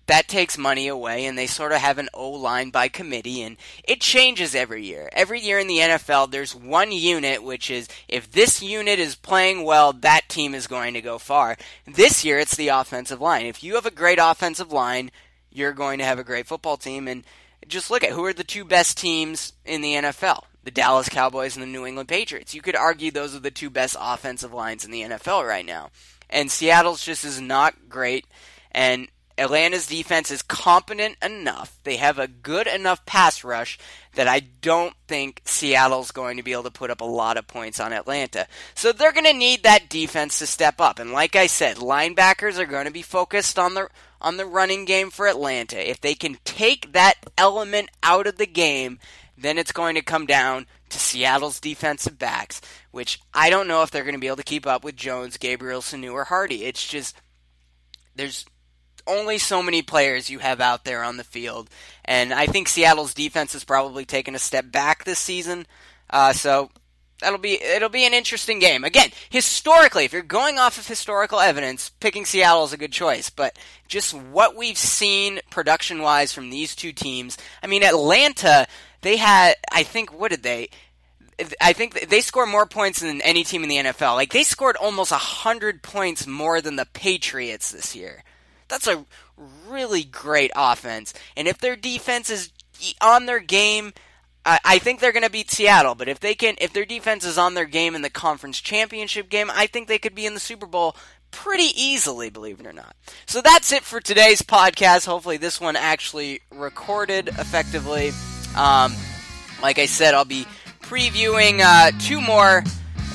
that 0.08 0.28
takes 0.28 0.58
money 0.58 0.88
away, 0.88 1.24
and 1.24 1.38
they 1.38 1.46
sort 1.46 1.72
of 1.72 1.78
have 1.78 1.98
an 1.98 2.08
O 2.12 2.30
line 2.30 2.70
by 2.70 2.88
committee, 2.88 3.42
and 3.42 3.56
it 3.84 4.00
changes 4.00 4.54
every 4.54 4.84
year. 4.84 5.08
Every 5.12 5.40
year 5.40 5.58
in 5.58 5.68
the 5.68 5.78
NFL, 5.78 6.30
there's 6.30 6.54
one 6.54 6.92
unit, 6.92 7.42
which 7.42 7.70
is 7.70 7.88
if 8.08 8.30
this 8.30 8.62
unit 8.62 8.98
is 8.98 9.14
playing 9.14 9.64
well, 9.64 9.92
that 9.92 10.28
team 10.28 10.54
is 10.54 10.66
going 10.66 10.94
to 10.94 11.00
go 11.00 11.18
far. 11.18 11.56
This 11.86 12.24
year, 12.24 12.38
it's 12.38 12.56
the 12.56 12.68
offensive 12.68 13.20
line. 13.20 13.46
If 13.46 13.62
you 13.62 13.76
have 13.76 13.86
a 13.86 13.90
great 13.90 14.18
offensive 14.20 14.72
line, 14.72 15.10
you're 15.50 15.72
going 15.72 15.98
to 15.98 16.04
have 16.04 16.18
a 16.18 16.24
great 16.24 16.46
football 16.46 16.76
team, 16.76 17.06
and 17.06 17.24
just 17.66 17.90
look 17.90 18.02
at 18.02 18.12
who 18.12 18.24
are 18.24 18.32
the 18.32 18.44
two 18.44 18.64
best 18.64 18.98
teams 18.98 19.52
in 19.64 19.80
the 19.80 19.94
NFL 19.94 20.44
the 20.64 20.72
Dallas 20.72 21.08
Cowboys 21.08 21.56
and 21.56 21.62
the 21.62 21.66
New 21.66 21.86
England 21.86 22.10
Patriots. 22.10 22.54
You 22.54 22.60
could 22.60 22.76
argue 22.76 23.10
those 23.10 23.34
are 23.34 23.40
the 23.40 23.50
two 23.50 23.70
best 23.70 23.96
offensive 23.98 24.52
lines 24.52 24.84
in 24.84 24.90
the 24.90 25.00
NFL 25.00 25.48
right 25.48 25.64
now. 25.64 25.88
And 26.28 26.50
Seattle's 26.50 27.02
just 27.02 27.24
is 27.24 27.40
not 27.40 27.88
great. 27.88 28.26
And 28.72 29.08
Atlanta's 29.38 29.86
defense 29.86 30.30
is 30.30 30.42
competent 30.42 31.16
enough. 31.22 31.78
They 31.84 31.96
have 31.96 32.18
a 32.18 32.28
good 32.28 32.66
enough 32.66 33.06
pass 33.06 33.44
rush 33.44 33.78
that 34.14 34.28
I 34.28 34.40
don't 34.40 34.94
think 35.06 35.42
Seattle's 35.44 36.10
going 36.10 36.36
to 36.36 36.42
be 36.42 36.52
able 36.52 36.64
to 36.64 36.70
put 36.70 36.90
up 36.90 37.00
a 37.00 37.04
lot 37.04 37.36
of 37.36 37.46
points 37.46 37.78
on 37.78 37.92
Atlanta. 37.92 38.46
So 38.74 38.92
they're 38.92 39.12
going 39.12 39.24
to 39.24 39.32
need 39.32 39.62
that 39.62 39.88
defense 39.88 40.38
to 40.40 40.46
step 40.46 40.80
up. 40.80 40.98
And 40.98 41.12
like 41.12 41.36
I 41.36 41.46
said, 41.46 41.76
linebackers 41.76 42.58
are 42.58 42.66
going 42.66 42.86
to 42.86 42.92
be 42.92 43.02
focused 43.02 43.58
on 43.58 43.74
the 43.74 43.88
on 44.20 44.36
the 44.36 44.46
running 44.46 44.84
game 44.84 45.10
for 45.10 45.28
Atlanta. 45.28 45.88
If 45.88 46.00
they 46.00 46.14
can 46.14 46.38
take 46.44 46.92
that 46.92 47.14
element 47.36 47.90
out 48.02 48.26
of 48.26 48.36
the 48.36 48.46
game, 48.46 48.98
then 49.36 49.58
it's 49.58 49.70
going 49.70 49.94
to 49.94 50.02
come 50.02 50.26
down 50.26 50.66
to 50.88 50.98
Seattle's 50.98 51.60
defensive 51.60 52.18
backs, 52.18 52.60
which 52.90 53.20
I 53.32 53.50
don't 53.50 53.68
know 53.68 53.82
if 53.82 53.90
they're 53.90 54.02
going 54.02 54.14
to 54.14 54.20
be 54.20 54.26
able 54.26 54.36
to 54.36 54.42
keep 54.42 54.66
up 54.66 54.82
with 54.82 54.96
Jones, 54.96 55.36
Gabriel, 55.36 55.80
Sanu, 55.80 56.12
or 56.12 56.24
Hardy. 56.24 56.64
It's 56.64 56.86
just 56.86 57.16
there's 58.16 58.44
only 59.08 59.38
so 59.38 59.62
many 59.62 59.82
players 59.82 60.30
you 60.30 60.38
have 60.38 60.60
out 60.60 60.84
there 60.84 61.02
on 61.02 61.16
the 61.16 61.24
field, 61.24 61.68
and 62.04 62.32
I 62.32 62.46
think 62.46 62.68
Seattle's 62.68 63.14
defense 63.14 63.54
has 63.54 63.64
probably 63.64 64.04
taken 64.04 64.34
a 64.34 64.38
step 64.38 64.70
back 64.70 65.04
this 65.04 65.18
season. 65.18 65.66
Uh, 66.10 66.32
so 66.32 66.70
that'll 67.20 67.38
be 67.38 67.60
it'll 67.62 67.88
be 67.88 68.06
an 68.06 68.14
interesting 68.14 68.58
game. 68.58 68.84
Again, 68.84 69.10
historically, 69.28 70.04
if 70.04 70.12
you're 70.12 70.22
going 70.22 70.58
off 70.58 70.78
of 70.78 70.86
historical 70.86 71.40
evidence, 71.40 71.90
picking 72.00 72.24
Seattle 72.24 72.64
is 72.64 72.72
a 72.72 72.78
good 72.78 72.92
choice. 72.92 73.30
But 73.30 73.58
just 73.86 74.14
what 74.14 74.56
we've 74.56 74.78
seen 74.78 75.40
production 75.50 76.02
wise 76.02 76.32
from 76.32 76.50
these 76.50 76.74
two 76.74 76.92
teams, 76.92 77.36
I 77.62 77.66
mean, 77.66 77.82
Atlanta, 77.82 78.66
they 79.02 79.16
had 79.16 79.54
I 79.72 79.82
think 79.82 80.18
what 80.18 80.30
did 80.30 80.42
they? 80.42 80.70
I 81.60 81.72
think 81.72 82.08
they 82.08 82.20
score 82.20 82.46
more 82.46 82.66
points 82.66 83.00
than 83.00 83.22
any 83.22 83.44
team 83.44 83.62
in 83.62 83.68
the 83.68 83.76
NFL. 83.76 84.14
Like 84.14 84.32
they 84.32 84.42
scored 84.42 84.76
almost 84.76 85.12
hundred 85.12 85.82
points 85.82 86.26
more 86.26 86.60
than 86.60 86.76
the 86.76 86.86
Patriots 86.86 87.70
this 87.70 87.94
year. 87.94 88.24
That's 88.68 88.86
a 88.86 89.04
really 89.68 90.04
great 90.04 90.50
offense. 90.54 91.14
And 91.36 91.48
if 91.48 91.58
their 91.58 91.76
defense 91.76 92.30
is 92.30 92.52
on 93.00 93.26
their 93.26 93.40
game, 93.40 93.92
I, 94.44 94.78
think 94.78 95.00
they're 95.00 95.12
going 95.12 95.24
to 95.24 95.30
beat 95.30 95.50
Seattle. 95.50 95.94
But 95.94 96.08
if 96.08 96.20
they 96.20 96.34
can, 96.34 96.54
if 96.58 96.72
their 96.72 96.86
defense 96.86 97.24
is 97.24 97.36
on 97.36 97.54
their 97.54 97.66
game 97.66 97.94
in 97.94 98.02
the 98.02 98.10
conference 98.10 98.60
championship 98.60 99.28
game, 99.28 99.50
I 99.52 99.66
think 99.66 99.88
they 99.88 99.98
could 99.98 100.14
be 100.14 100.26
in 100.26 100.34
the 100.34 100.40
Super 100.40 100.66
Bowl 100.66 100.96
pretty 101.30 101.70
easily, 101.76 102.30
believe 102.30 102.60
it 102.60 102.66
or 102.66 102.72
not. 102.72 102.96
So 103.26 103.42
that's 103.42 103.72
it 103.72 103.82
for 103.82 104.00
today's 104.00 104.42
podcast. 104.42 105.06
Hopefully, 105.06 105.36
this 105.36 105.60
one 105.60 105.76
actually 105.76 106.40
recorded 106.50 107.28
effectively. 107.28 108.12
Um, 108.56 108.94
like 109.62 109.78
I 109.78 109.86
said, 109.86 110.14
I'll 110.14 110.24
be 110.24 110.46
previewing 110.80 111.60
uh, 111.62 111.90
two 112.00 112.20
more 112.20 112.64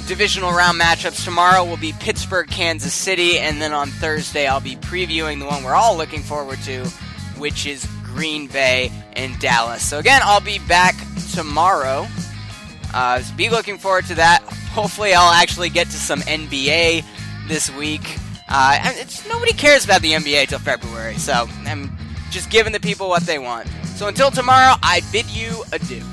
divisional 0.08 0.52
round 0.52 0.80
matchups. 0.80 1.24
Tomorrow 1.24 1.64
will 1.66 1.78
be 1.78 1.94
Pittsburgh, 2.00 2.48
Kansas 2.48 2.94
City, 2.94 3.40
and 3.40 3.62
then 3.62 3.74
on 3.74 3.90
Thursday 3.90 4.48
I'll 4.48 4.60
be 4.60 4.76
previewing 4.76 5.40
the 5.40 5.46
one 5.46 5.64
we're 5.64 5.76
all 5.76 5.98
looking 5.98 6.22
forward 6.22 6.60
to, 6.64 6.86
which 7.38 7.66
is 7.66 7.88
Green 8.04 8.48
Bay 8.48 8.92
and 9.14 9.38
Dallas. 9.40 9.86
So 9.86 10.00
again, 10.00 10.22
I'll 10.24 10.42
be 10.42 10.60
back 10.60 10.96
tomorrow. 11.34 12.08
Uh, 12.94 13.22
so 13.22 13.36
be 13.36 13.50
looking 13.50 13.78
forward 13.78 14.06
to 14.06 14.16
that. 14.16 14.42
Hopefully, 14.74 15.14
I'll 15.14 15.34
actually 15.34 15.70
get 15.70 15.88
to 15.88 15.98
some 15.98 16.22
NBA 16.22 17.04
this 17.48 17.72
week. 17.76 18.18
Uh, 18.50 18.94
nobody 19.28 19.54
cares 19.54 19.86
about 19.86 20.02
the 20.02 20.12
NBA 20.12 20.50
till 20.50 20.60
February, 20.60 21.16
so 21.18 21.48
I'm 21.66 21.96
just 22.30 22.50
giving 22.50 22.74
the 22.74 22.80
people 22.80 23.10
what 23.10 23.24
they 23.24 23.40
want. 23.40 23.68
So 23.96 24.08
until 24.08 24.32
tomorrow, 24.32 24.76
I 24.82 25.02
bid 25.12 25.28
you 25.28 25.64
adieu. 25.72 26.04